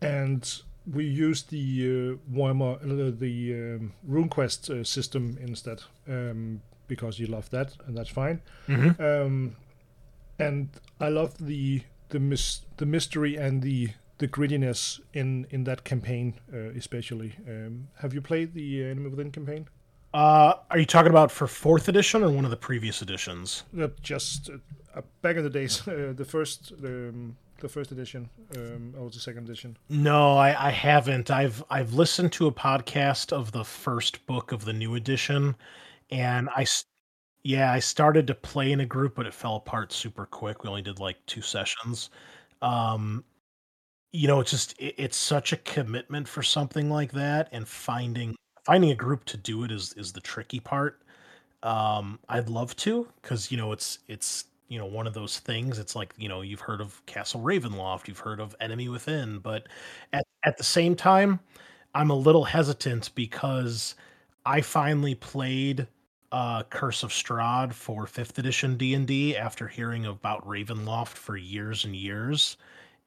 [0.00, 7.18] and we use the uh, Warhammer, uh, the um, RuneQuest uh, system instead um, because
[7.18, 8.40] you love that, and that's fine.
[8.68, 9.02] Mm-hmm.
[9.02, 9.56] Um,
[10.38, 10.68] and
[11.00, 16.34] I love the the mis- the mystery and the the grittiness in in that campaign,
[16.52, 17.34] uh, especially.
[17.48, 19.68] Um, have you played the Enemy Within campaign?
[20.14, 23.64] Uh, are you talking about for fourth edition or one of the previous editions?
[23.78, 24.48] Uh, just
[24.94, 29.18] uh, back in the days, uh, the first um, the first edition um, or the
[29.18, 29.76] second edition.
[29.88, 31.30] No, I, I haven't.
[31.30, 35.56] I've I've listened to a podcast of the first book of the new edition,
[36.10, 36.66] and I
[37.42, 40.62] yeah I started to play in a group, but it fell apart super quick.
[40.62, 42.10] We only did like two sessions.
[42.62, 43.24] Um,
[44.12, 48.36] you know, it's just it, it's such a commitment for something like that, and finding
[48.64, 51.02] finding a group to do it is is the tricky part.
[51.62, 55.78] Um, I'd love to because you know it's it's you know one of those things.
[55.78, 59.66] It's like you know you've heard of Castle Ravenloft, you've heard of Enemy Within, but
[60.12, 61.40] at at the same time,
[61.94, 63.94] I'm a little hesitant because
[64.44, 65.86] I finally played
[66.32, 71.36] uh, Curse of Strahd for fifth edition D and D after hearing about Ravenloft for
[71.36, 72.56] years and years,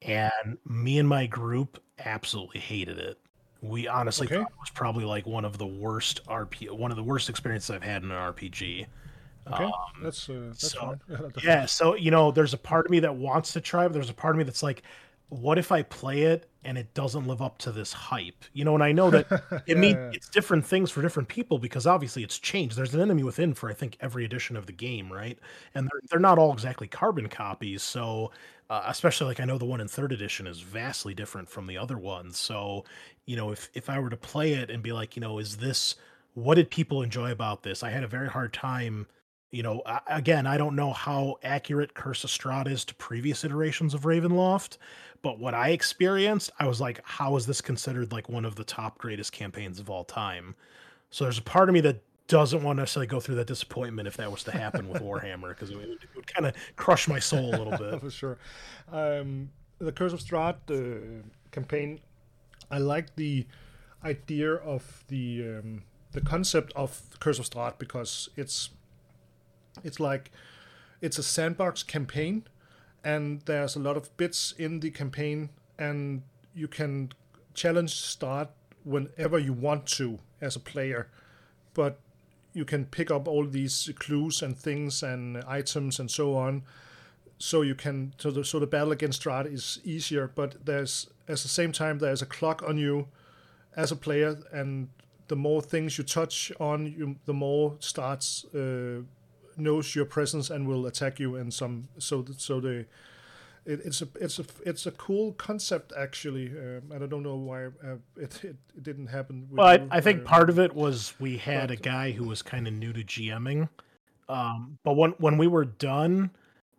[0.01, 3.19] and me and my group absolutely hated it.
[3.61, 4.37] We honestly okay.
[4.37, 7.69] thought it was probably like one of the worst RP, one of the worst experiences
[7.69, 8.85] I've had in an RPG.
[9.51, 9.71] Okay, um,
[10.03, 11.33] that's uh, that's so, fine.
[11.43, 14.09] yeah, so you know, there's a part of me that wants to try, but there's
[14.09, 14.83] a part of me that's like,
[15.29, 18.43] what if I play it and it doesn't live up to this hype?
[18.53, 20.11] You know, and I know that it yeah, means yeah.
[20.13, 22.75] it's different things for different people because obviously it's changed.
[22.75, 25.37] There's an enemy within for I think every edition of the game, right?
[25.73, 28.31] And they're they're not all exactly carbon copies, so
[28.69, 31.77] uh, especially like I know the one in third edition is vastly different from the
[31.77, 32.37] other ones.
[32.37, 32.85] So,
[33.25, 35.57] you know, if if I were to play it and be like, you know, is
[35.57, 35.95] this
[36.35, 37.83] what did people enjoy about this?
[37.83, 39.07] I had a very hard time.
[39.51, 43.95] You know, again, I don't know how accurate Curse of Strahd is to previous iterations
[43.95, 44.77] of Ravenloft,
[45.23, 48.63] but what I experienced, I was like, how is this considered like one of the
[48.63, 50.55] top greatest campaigns of all time?
[51.09, 54.07] So there's a part of me that doesn't want to necessarily go through that disappointment
[54.07, 57.17] if that was to happen with Warhammer because it, would, would kind of crush my
[57.17, 57.99] soul a little bit.
[57.99, 58.37] For sure.
[58.91, 59.49] Um,
[59.79, 61.99] the Curse of Strahd uh, campaign,
[62.69, 63.47] I like the
[64.05, 68.69] idea of the um, the concept of Curse of Strahd because it's
[69.83, 70.31] it's like
[71.01, 72.43] it's a sandbox campaign
[73.03, 76.21] and there's a lot of bits in the campaign and
[76.53, 77.11] you can
[77.53, 78.49] challenge Strahd
[78.83, 81.07] whenever you want to as a player
[81.73, 81.99] but
[82.53, 86.63] you can pick up all these clues and things and items and so on.
[87.37, 91.37] So you can so the so the battle against Strahd is easier, but there's at
[91.37, 93.07] the same time there's a clock on you
[93.77, 94.89] as a player, and
[95.29, 99.03] the more things you touch on, you the more starts uh,
[99.59, 101.35] knows your presence and will attack you.
[101.35, 102.85] And some so that so the
[103.65, 107.35] it, it's a it's a it's a cool concept actually, um, and I don't know
[107.35, 109.47] why uh, it, it, it didn't happen.
[109.51, 112.23] well, I, I, think uh, part of it was we had but, a guy who
[112.25, 113.69] was kind of new to GMing,
[114.27, 116.31] um, but when when we were done,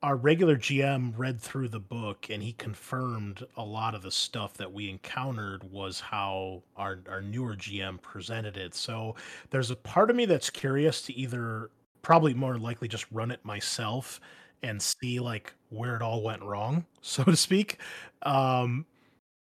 [0.03, 4.55] our regular GM read through the book and he confirmed a lot of the stuff
[4.55, 8.75] that we encountered was how our our newer GM presented it.
[8.75, 9.15] So
[9.51, 11.71] there's a part of me that's curious to either
[12.03, 14.21] probably more likely just run it myself
[14.63, 17.79] and see like where it all went wrong, so to speak.
[18.23, 18.87] Um,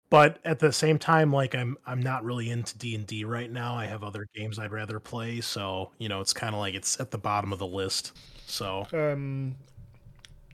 [0.09, 3.51] but at the same time, like I'm I'm not really into D and D right
[3.51, 3.75] now.
[3.75, 6.99] I have other games I'd rather play, so you know it's kind of like it's
[6.99, 8.11] at the bottom of the list.
[8.45, 9.55] So um,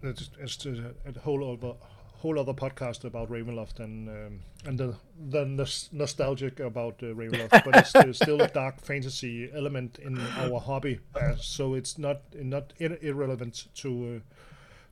[0.01, 1.75] it's it's a, a whole other
[2.19, 4.95] whole other podcast about Ravenloft and um, and the
[5.29, 5.45] the
[5.91, 10.99] nostalgic about uh, Ravenloft, but it's, there's still a dark fantasy element in our hobby,
[11.15, 14.35] uh, so it's not not ir- irrelevant to uh,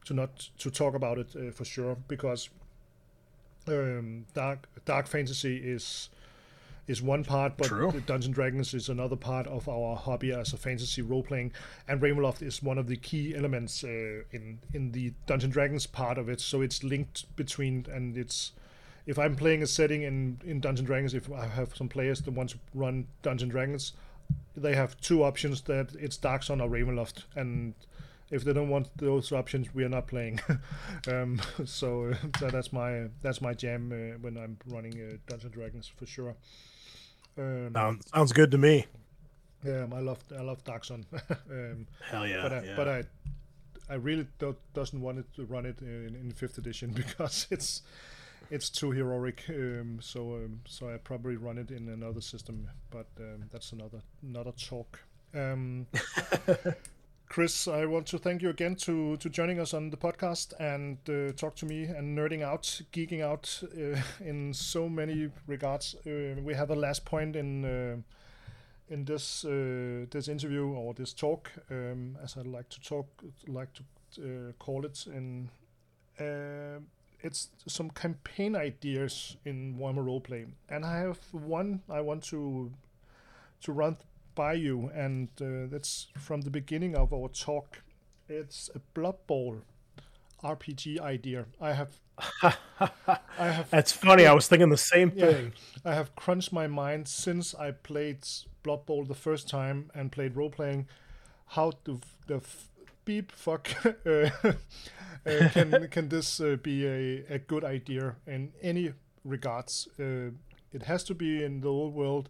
[0.05, 2.49] to not to talk about it uh, for sure because
[3.67, 6.09] um, dark dark fantasy is
[6.87, 8.01] is one part, but True.
[8.05, 11.51] Dungeon Dragons is another part of our hobby as a fantasy role playing,
[11.87, 16.17] and Ravenloft is one of the key elements uh, in in the Dungeon Dragons part
[16.17, 16.41] of it.
[16.41, 18.53] So it's linked between, and it's
[19.05, 22.31] if I'm playing a setting in in Dungeon Dragons, if I have some players that
[22.31, 23.93] want to run Dungeon Dragons,
[24.55, 27.73] they have two options that it's Dark Sun or Ravenloft, and
[28.29, 30.39] if they don't want those options, we are not playing.
[31.07, 35.87] um, so, so, that's my that's my jam uh, when I'm running uh, Dungeons Dragons
[35.87, 36.35] for sure.
[37.37, 38.85] Um, sounds, sounds good to me.
[39.63, 41.05] Yeah, I love I love Dark Sun.
[41.51, 42.41] um, Hell yeah!
[42.41, 42.75] But I, yeah.
[42.75, 43.03] but I
[43.89, 47.81] I really don't doesn't want it to run it in, in fifth edition because it's
[48.49, 49.43] it's too heroic.
[49.49, 54.01] Um, so um, so I probably run it in another system, but um, that's another
[54.23, 54.99] another talk.
[55.33, 55.87] Um,
[57.29, 60.97] Chris, I want to thank you again to to joining us on the podcast and
[61.09, 65.95] uh, talk to me and nerding out, geeking out uh, in so many regards.
[66.05, 67.97] Uh, we have a last point in uh,
[68.89, 73.07] in this uh, this interview or this talk, um, as I like to talk,
[73.47, 73.83] like to
[74.21, 75.05] uh, call it.
[75.07, 75.49] In
[77.23, 82.71] it's some campaign ideas in Warhammer roleplay, and I have one I want to
[83.61, 83.97] to run
[84.37, 87.83] by you, and uh, that's from the beginning of our talk.
[88.29, 89.63] It's a Blood Bowl
[90.43, 91.47] RPG idea.
[91.61, 91.99] I have,
[92.43, 93.69] I have.
[93.71, 94.25] That's funny.
[94.25, 95.53] I was thinking the same Yeah, thing.
[95.85, 98.27] I have crunched my mind since I played
[98.63, 100.87] Blood Bowl the first time and played role playing.
[101.47, 102.69] How the the f-
[103.05, 103.69] beep fuck
[104.05, 104.29] uh,
[105.25, 108.93] uh, can can this uh, be a, a good idea in any
[109.25, 109.87] regards?
[109.99, 110.31] Uh,
[110.73, 112.29] it has to be in the old world.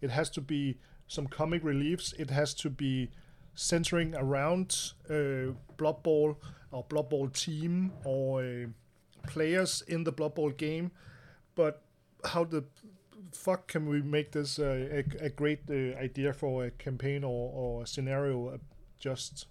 [0.00, 0.78] It has to be
[1.08, 2.14] some comic reliefs.
[2.18, 3.10] It has to be
[3.54, 6.38] centering around uh, Blood Bowl
[6.70, 8.66] or Blood Bowl team or uh,
[9.26, 10.92] players in the Blood Bowl game.
[11.56, 11.82] But
[12.24, 12.64] how the
[13.32, 17.50] fuck can we make this uh, a, a great uh, idea for a campaign or,
[17.52, 18.58] or a scenario uh,
[18.98, 19.46] just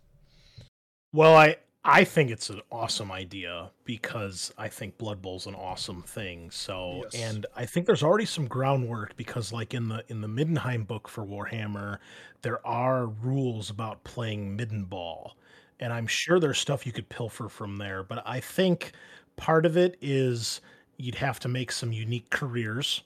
[1.11, 1.57] Well, I
[1.89, 6.51] I think it's an awesome idea because I think Blood Bowl's an awesome thing.
[6.51, 7.14] So, Yes.
[7.14, 11.07] and I think there's already some groundwork because, like in the in the Middenheim book
[11.07, 11.99] for Warhammer,
[12.41, 15.38] there are rules about playing Midden Ball,
[15.80, 18.03] and I'm sure there's stuff you could pilfer from there.
[18.03, 18.91] But I think
[19.38, 20.59] part of it is
[20.97, 23.03] you'd have to make some unique careers.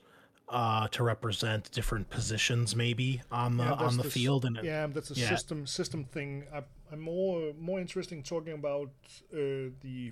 [0.54, 4.86] Uh, to represent different positions, maybe on the Yeah, on the this- field, and yeah
[4.88, 5.30] that's a yeah.
[5.30, 6.44] system system thing.
[6.54, 8.90] I, i'm more more interested in talking about
[9.34, 10.12] uh, the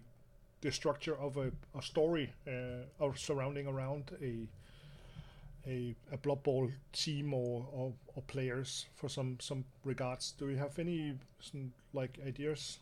[0.62, 4.48] the structure of a, a story uh, or surrounding around a
[5.68, 10.32] a, a blood bowl team or, or, or players for some some regards.
[10.40, 12.80] Do you have any some, like ideas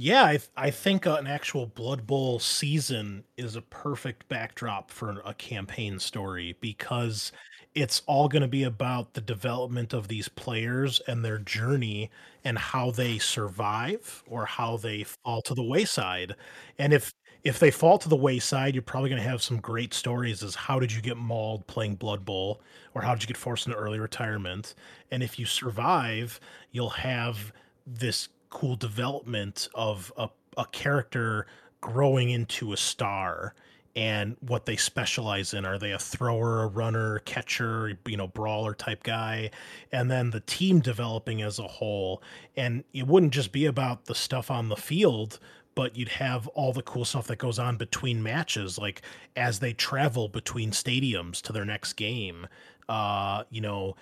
[0.00, 5.20] Yeah, I, th- I think an actual Blood Bowl season is a perfect backdrop for
[5.24, 7.32] a campaign story because
[7.74, 12.10] it's all going to be about the development of these players and their journey
[12.44, 16.34] and how they survive or how they fall to the wayside.
[16.78, 17.12] And if
[17.44, 20.54] if they fall to the wayside, you're probably going to have some great stories as
[20.54, 22.60] how did you get mauled playing Blood Bowl
[22.94, 24.74] or how did you get forced into early retirement?
[25.10, 26.40] And if you survive,
[26.72, 27.52] you'll have
[27.86, 31.46] this cool development of a, a character
[31.80, 33.54] growing into a star
[33.96, 35.64] and what they specialize in.
[35.64, 39.50] Are they a thrower, a runner, catcher, you know, brawler type guy?
[39.90, 42.22] And then the team developing as a whole.
[42.56, 45.40] And it wouldn't just be about the stuff on the field,
[45.74, 49.02] but you'd have all the cool stuff that goes on between matches, like
[49.34, 52.46] as they travel between stadiums to their next game.
[52.88, 53.96] Uh, you know,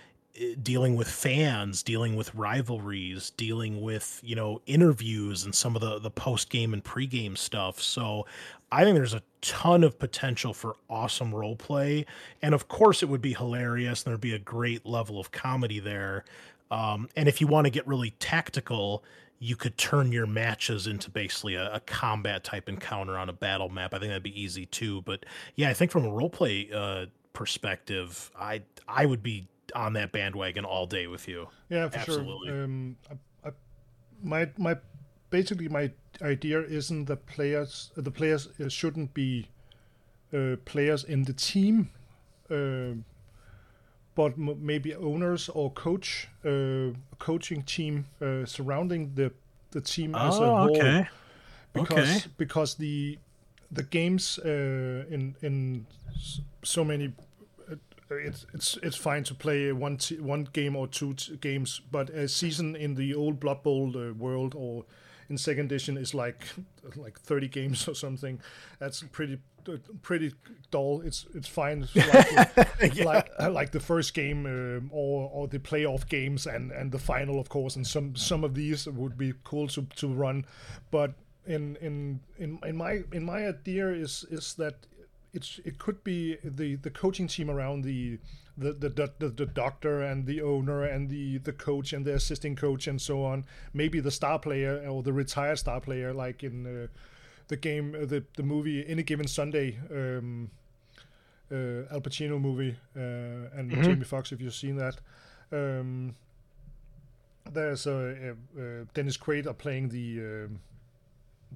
[0.63, 5.99] dealing with fans, dealing with rivalries, dealing with you know interviews and some of the
[5.99, 7.81] the post game and pre game stuff.
[7.81, 8.27] So
[8.71, 12.07] I think there's a ton of potential for awesome role play,
[12.43, 15.81] and of course it would be hilarious, and there'd be a great level of comedy
[15.81, 16.25] there.
[16.71, 19.05] Um, and if you want to get really tactical,
[19.39, 23.69] you could turn your matches into basically a, a combat type encounter on a battle
[23.69, 23.95] map.
[23.95, 25.03] I think that'd be easy too.
[25.03, 29.47] But yeah, I think from a role play uh, perspective, I I would be
[29.77, 31.49] on that bandwagon all day with you.
[31.69, 32.51] Yeah, for Absolutely.
[32.51, 32.65] sure.
[32.65, 33.53] Um, I, I,
[34.23, 34.77] my my
[35.31, 35.91] basically my
[36.23, 39.47] idea isn't that players the players uh, shouldn't be
[40.33, 41.91] uh, players in the team,
[42.51, 42.95] uh,
[44.15, 49.31] but m- maybe owners or coach uh, coaching team uh, surrounding the
[49.71, 51.09] the team as a Oh, whole okay.
[51.73, 52.31] because Okay.
[52.39, 53.19] because the
[53.71, 55.87] the games uh, in in
[56.63, 57.11] so many uh,
[58.11, 62.11] it's it's it's fine to play one t- one game or two t- games, but
[62.11, 64.85] a season in the old Blood Bowl uh, world or
[65.29, 66.45] in second edition is like
[66.97, 68.41] like thirty games or something.
[68.79, 69.39] That's pretty
[70.03, 70.33] pretty
[70.71, 71.03] dull.
[71.05, 71.89] It's it's fine.
[71.95, 76.71] It's like like, uh, like the first game um, or or the playoff games and
[76.71, 77.77] and the final, of course.
[77.77, 80.47] And some some of these would be cool to to run,
[80.91, 81.15] but
[81.47, 84.87] in in in in my in my idea is is that
[85.37, 88.19] it's it could be the the coaching team around the
[88.59, 92.57] the the, the, the doctor and the owner and the the coach and the assisting
[92.57, 93.45] coach and so on.
[93.75, 96.87] Maybe the star player or the retired star player like in uh,
[97.49, 100.51] the game uh, the the movie any given sunday um
[101.53, 104.97] uh, Al Pacino movie uh, and Jamie Foxx if you've seen that.
[105.53, 106.17] Um
[107.53, 110.61] there's a, uh uh Dennis Quaid are playing the um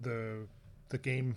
[0.00, 0.46] the
[0.90, 1.36] the game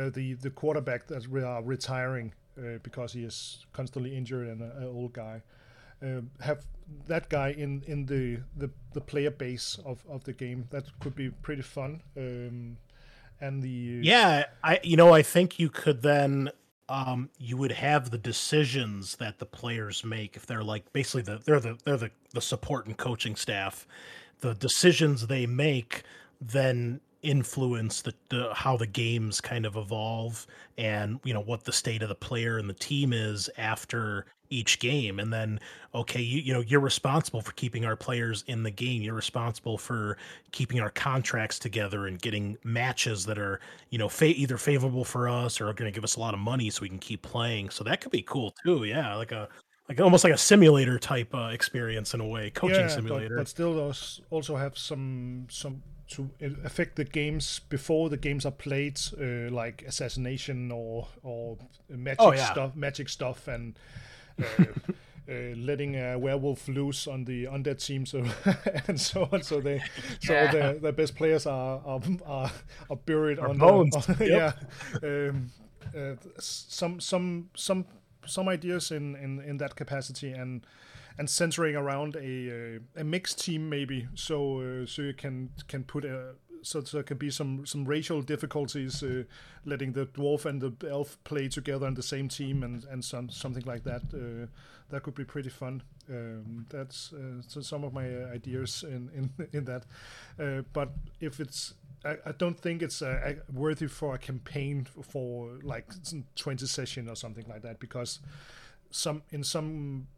[0.00, 4.62] uh, the the quarterback that we are retiring uh, because he is constantly injured and
[4.62, 5.42] an old guy.
[6.02, 6.64] Uh, have
[7.06, 10.66] that guy in in the, the the player base of of the game.
[10.70, 12.02] That could be pretty fun.
[12.16, 12.76] Um,
[13.40, 16.50] and the Yeah, I you know I think you could then
[16.88, 21.38] um you would have the decisions that the players make if they're like basically the
[21.44, 23.86] they're the they're the the support and coaching staff.
[24.40, 26.02] The decisions they make
[26.40, 30.46] then influence the, the how the games kind of evolve
[30.78, 34.80] and you know what the state of the player and the team is after each
[34.80, 35.20] game.
[35.20, 35.60] And then
[35.94, 39.02] okay you, you know you're responsible for keeping our players in the game.
[39.02, 40.16] You're responsible for
[40.52, 43.60] keeping our contracts together and getting matches that are
[43.90, 46.34] you know fa- either favorable for us or are going to give us a lot
[46.34, 47.70] of money so we can keep playing.
[47.70, 48.84] So that could be cool too.
[48.84, 49.48] Yeah like a
[49.90, 53.34] like almost like a simulator type uh, experience in a way coaching yeah, simulator.
[53.34, 56.30] but, but still those also have some some to
[56.64, 61.56] affect the games before the games are played, uh, like assassination or or
[61.88, 62.50] magic Oh, yeah.
[62.50, 63.78] stuff, magic stuff, and
[64.40, 64.44] uh,
[65.28, 68.24] uh, letting a werewolf loose on the undead team, so
[68.88, 69.42] and so on.
[69.42, 69.80] So they,
[70.20, 70.52] so Yeah.
[70.52, 72.50] the the best players are are are,
[72.90, 73.94] are buried Are on bones.
[74.06, 74.54] The, Yep.
[75.02, 75.50] Yeah, um,
[75.96, 77.84] uh, some some some
[78.26, 80.64] some ideas in, in, in that capacity and
[81.18, 84.08] and centering around a uh, a mixed team maybe.
[84.14, 88.22] So uh, so you can can put a so there can be some some racial
[88.22, 89.24] difficulties uh,
[89.64, 93.30] letting the dwarf and the elf play together on the same team and and some
[93.30, 94.46] something like that uh,
[94.90, 95.82] that could be pretty fun.
[96.08, 99.84] Um, that's uh, so some of my uh, ideas in in in that.
[100.72, 101.74] But if it's
[102.04, 103.02] I, I don't think it's
[103.52, 105.86] worthy for a campaign for like
[106.36, 108.20] 20 session or something like that because
[108.90, 110.08] some in some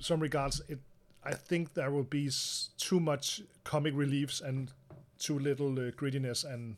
[0.00, 0.78] some regards it
[1.24, 4.72] I think there will be s- too much comic reliefs and
[5.18, 6.76] too little uh, grittiness and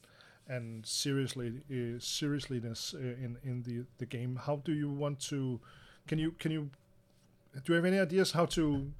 [0.49, 4.37] and seriously uh, seriousness uh, in in the the game.
[4.37, 5.61] How do you want to
[6.09, 6.71] can you can you
[7.65, 8.93] do you have any ideas how to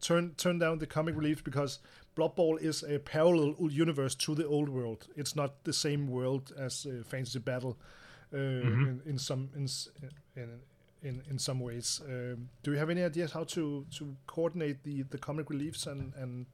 [0.00, 1.42] turn turn down the comic reliefs?
[1.42, 1.78] Because
[2.14, 5.06] Blood Bowl is a parallel universe to the old world.
[5.16, 7.78] It's not the same world as uh, Fantasy Battle
[8.34, 9.68] uh, in, in some in,
[10.36, 10.48] in
[11.02, 12.00] in in some ways.
[12.06, 16.12] Um, do you have any ideas how to to coordinate the the comic reliefs and
[16.16, 16.46] and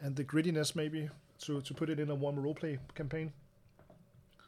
[0.00, 1.08] and the grittiness maybe
[1.40, 3.32] to to put it in a warm roleplay campaign?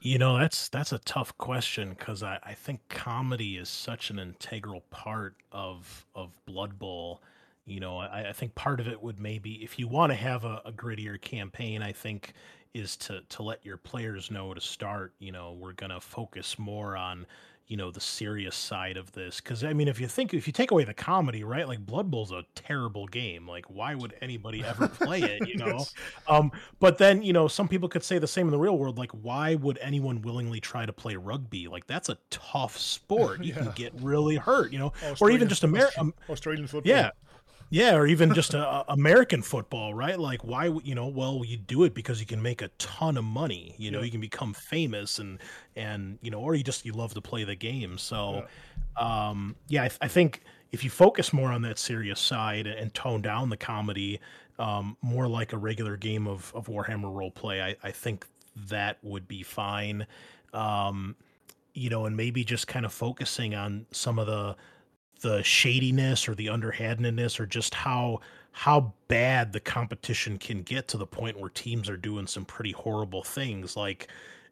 [0.03, 4.19] You know, that's that's a tough question because I, I think comedy is such an
[4.19, 7.23] integral part of of Blood Bowl.
[7.67, 10.45] You know, I, I think part of it would maybe if you want to have
[10.45, 12.33] a, a grittier campaign, I think
[12.73, 15.13] is to to let your players know to start.
[15.19, 17.27] You know, we're gonna focus more on
[17.71, 20.53] you know the serious side of this because I mean, if you think if you
[20.53, 21.67] take away the comedy, right?
[21.67, 23.47] Like Blood Bowl's a terrible game.
[23.49, 25.49] Like, why would anybody ever play it?
[25.49, 25.67] You know.
[25.79, 25.95] Yes.
[26.29, 28.99] Um, but then you know, some people could say the same in the real world.
[28.99, 31.69] Like, why would anyone willingly try to play rugby?
[31.69, 33.43] Like, that's a tough sport.
[33.45, 33.63] You Yeah.
[33.63, 34.73] can get really hurt.
[34.73, 36.91] You know, or even just Amer- Aust- um, Australian football.
[36.91, 37.11] yeah.
[37.73, 40.19] Yeah, or even just a, a American football, right?
[40.19, 41.07] Like, why would you know?
[41.07, 43.77] Well, you do it because you can make a ton of money.
[43.79, 45.39] You know, you can become famous, and
[45.77, 47.97] and you know, or you just you love to play the game.
[47.97, 48.45] So,
[48.97, 50.43] um, yeah, I, I think
[50.73, 54.19] if you focus more on that serious side and, and tone down the comedy,
[54.59, 58.27] um, more like a regular game of of Warhammer role play, I, I think
[58.69, 60.09] that would be fine.
[60.53, 61.15] Um,
[61.73, 64.57] you know, and maybe just kind of focusing on some of the
[65.21, 68.21] the shadiness or the underhandedness or just how
[68.53, 72.73] how bad the competition can get to the point where teams are doing some pretty
[72.73, 73.77] horrible things.
[73.77, 74.09] Like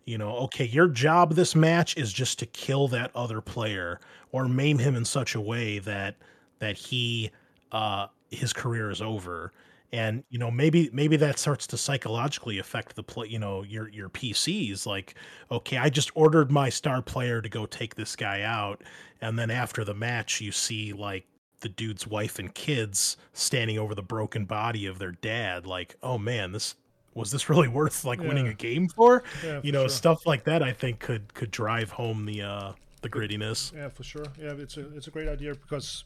[0.09, 4.01] you know okay your job this match is just to kill that other player
[4.32, 6.15] or maim him in such a way that
[6.61, 7.31] that he
[7.73, 9.53] uh his career is over
[9.93, 13.89] and you know maybe maybe that starts to psychologically affect the play you know your
[13.89, 15.15] your PCs like
[15.51, 18.82] okay I just ordered my star player to go take this guy out
[19.20, 21.27] and then after the match you see like
[21.60, 26.19] the dude's wife and kids standing over the broken body of their dad like oh
[26.19, 26.74] man this
[27.15, 29.89] was this really worth like winning a game for Yeah, you for know sure.
[29.89, 34.02] stuff like that I think could could drive home the uh the grittiness Yeah, for
[34.02, 34.32] sure.
[34.40, 36.05] Yeah, it's a it's a great idea because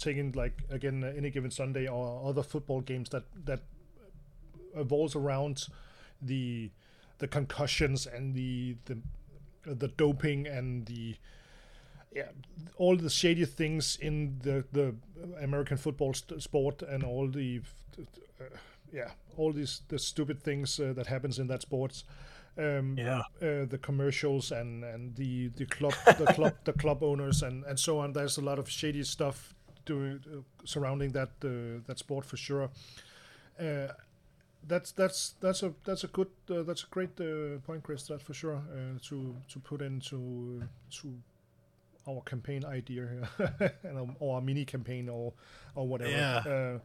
[0.00, 3.60] taking like again uh, any given Sunday or other football games that that
[4.74, 5.66] evolves around
[6.22, 6.70] the
[7.18, 8.98] the concussions and the the
[9.64, 11.16] the doping and the
[12.14, 12.28] yeah
[12.76, 14.94] all the shady things in the the
[15.40, 17.60] American football st- sport and all the
[18.40, 18.44] uh,
[18.92, 22.04] yeah all these the stupid things uh, that happens in that sports
[22.58, 27.42] um, yeah uh, the commercials and and the the club the club the club owners
[27.42, 28.12] and and so on.
[28.12, 29.54] There's a lot of shady stuff
[29.92, 32.70] doing uh, surrounding that uh, that sport for sure.
[33.58, 33.88] Uh,
[34.68, 38.06] that's that's that's a that's a good uh, that's a great uh, point, Chris.
[38.08, 40.62] That for sure uh, to to put into
[41.00, 41.06] to
[42.08, 45.32] our campaign idea here, and or a mini campaign or
[45.74, 46.10] or whatever.
[46.10, 46.36] Yeah.
[46.38, 46.78] Uh,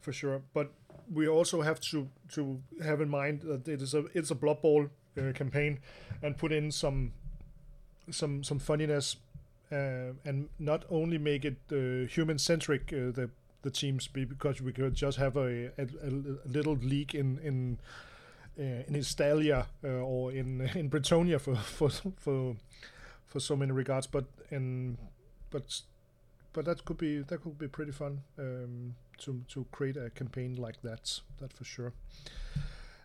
[0.00, 0.42] for sure.
[0.54, 0.72] But
[1.12, 4.62] we also have to to have in mind that it is a it's a Blood
[4.62, 4.88] Bowl
[5.18, 5.78] uh, campaign,
[6.22, 7.12] and put in some
[8.10, 9.16] some some funniness,
[9.72, 13.30] uh, and not only make it uh, human centric uh, the
[13.62, 16.10] the teams be because we could just have a, a, a
[16.46, 17.78] little leak in in
[18.58, 22.56] uh, in Estalia uh, or in in Bretonnia for for for
[23.26, 24.98] for so many regards, but in
[25.50, 25.82] but
[26.52, 30.56] but that could be that could be pretty fun um, to to create a campaign
[30.56, 31.20] like that.
[31.38, 31.92] That for sure.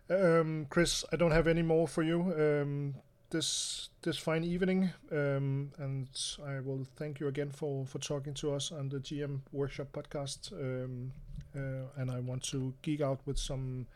[0.10, 2.96] Um, Chris, I don't have any more for you um,
[3.36, 6.08] this this fine evening, um, and
[6.46, 10.54] I will thank you again for for talking to us on the GM Workshop podcast.
[10.54, 11.12] Um,
[11.54, 13.88] uh, and I want to geek out with some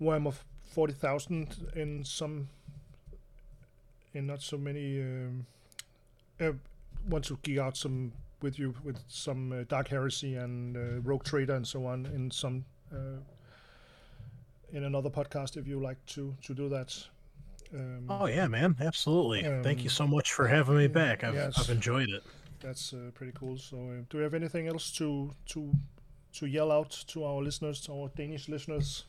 [0.00, 0.34] Warhammer
[0.64, 2.48] forty thousand in some
[4.14, 5.02] in not so many.
[5.02, 5.46] Um,
[6.40, 6.52] uh,
[7.10, 11.24] want to geek out some with you with some uh, Dark Heresy and uh, Rogue
[11.24, 13.20] Trader and so on in some uh,
[14.72, 17.06] in another podcast if you like to to do that.
[17.74, 19.44] Um, oh yeah, man, absolutely.
[19.44, 21.24] Um, Thank you so much for having me back.
[21.24, 22.22] I've yes, I've enjoyed it.
[22.60, 23.58] That's uh, pretty cool.
[23.58, 25.72] So, uh, do we have anything else to to
[26.34, 29.04] to yell out to our listeners, to our Danish listeners?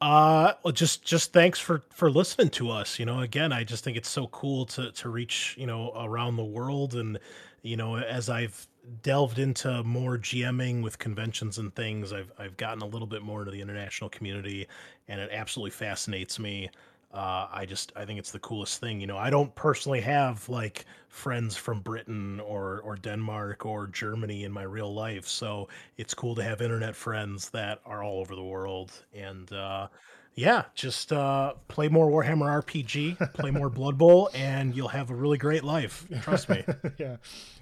[0.00, 2.98] Uh, well, just just thanks for for listening to us.
[2.98, 6.36] You know, again, I just think it's so cool to to reach you know around
[6.36, 7.18] the world, and
[7.62, 8.66] you know, as I've
[9.02, 13.40] delved into more GMing with conventions and things, I've I've gotten a little bit more
[13.40, 14.66] into the international community,
[15.08, 16.68] and it absolutely fascinates me.
[17.14, 19.00] Uh, I just I think it's the coolest thing.
[19.00, 24.42] You know, I don't personally have like friends from Britain or or Denmark or Germany
[24.42, 28.34] in my real life, so it's cool to have internet friends that are all over
[28.34, 28.90] the world.
[29.14, 29.86] And uh,
[30.34, 35.14] yeah, just uh, play more Warhammer RPG, play more Blood Bowl, and you'll have a
[35.14, 36.06] really great life.
[36.22, 36.64] Trust me.
[36.98, 37.18] yeah,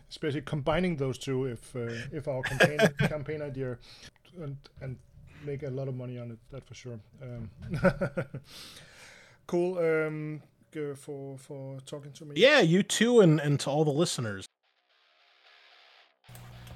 [0.09, 1.45] especially combining those two.
[1.45, 3.77] If uh, if our campaign campaign idea
[4.41, 4.97] and and
[5.45, 6.99] make a lot of money on it, that for sure.
[7.23, 7.51] Um,
[9.47, 10.43] cool um,
[10.97, 12.35] for for talking to me.
[12.36, 14.47] Yeah, you too, and and to all the listeners.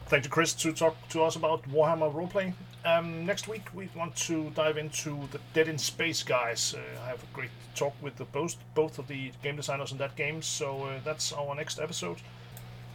[0.08, 2.54] Thank you, Chris, to talk to us about Warhammer roleplay.
[2.84, 6.76] Um, next week, we want to dive into the Death in Space guys.
[6.76, 9.98] Uh, I have a great talk with the both both of the game designers in
[9.98, 12.18] that game, so uh, that's our next episode.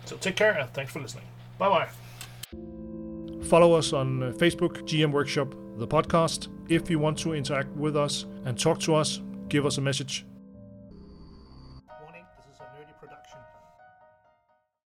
[0.06, 1.26] So take care and thanks for listening.
[1.58, 1.90] Bye bye.
[3.44, 6.48] Follow us on uh, Facebook, GM Workshop, the podcast.
[6.70, 9.20] If you want to interact with us and talk to us,
[9.52, 10.26] give us a message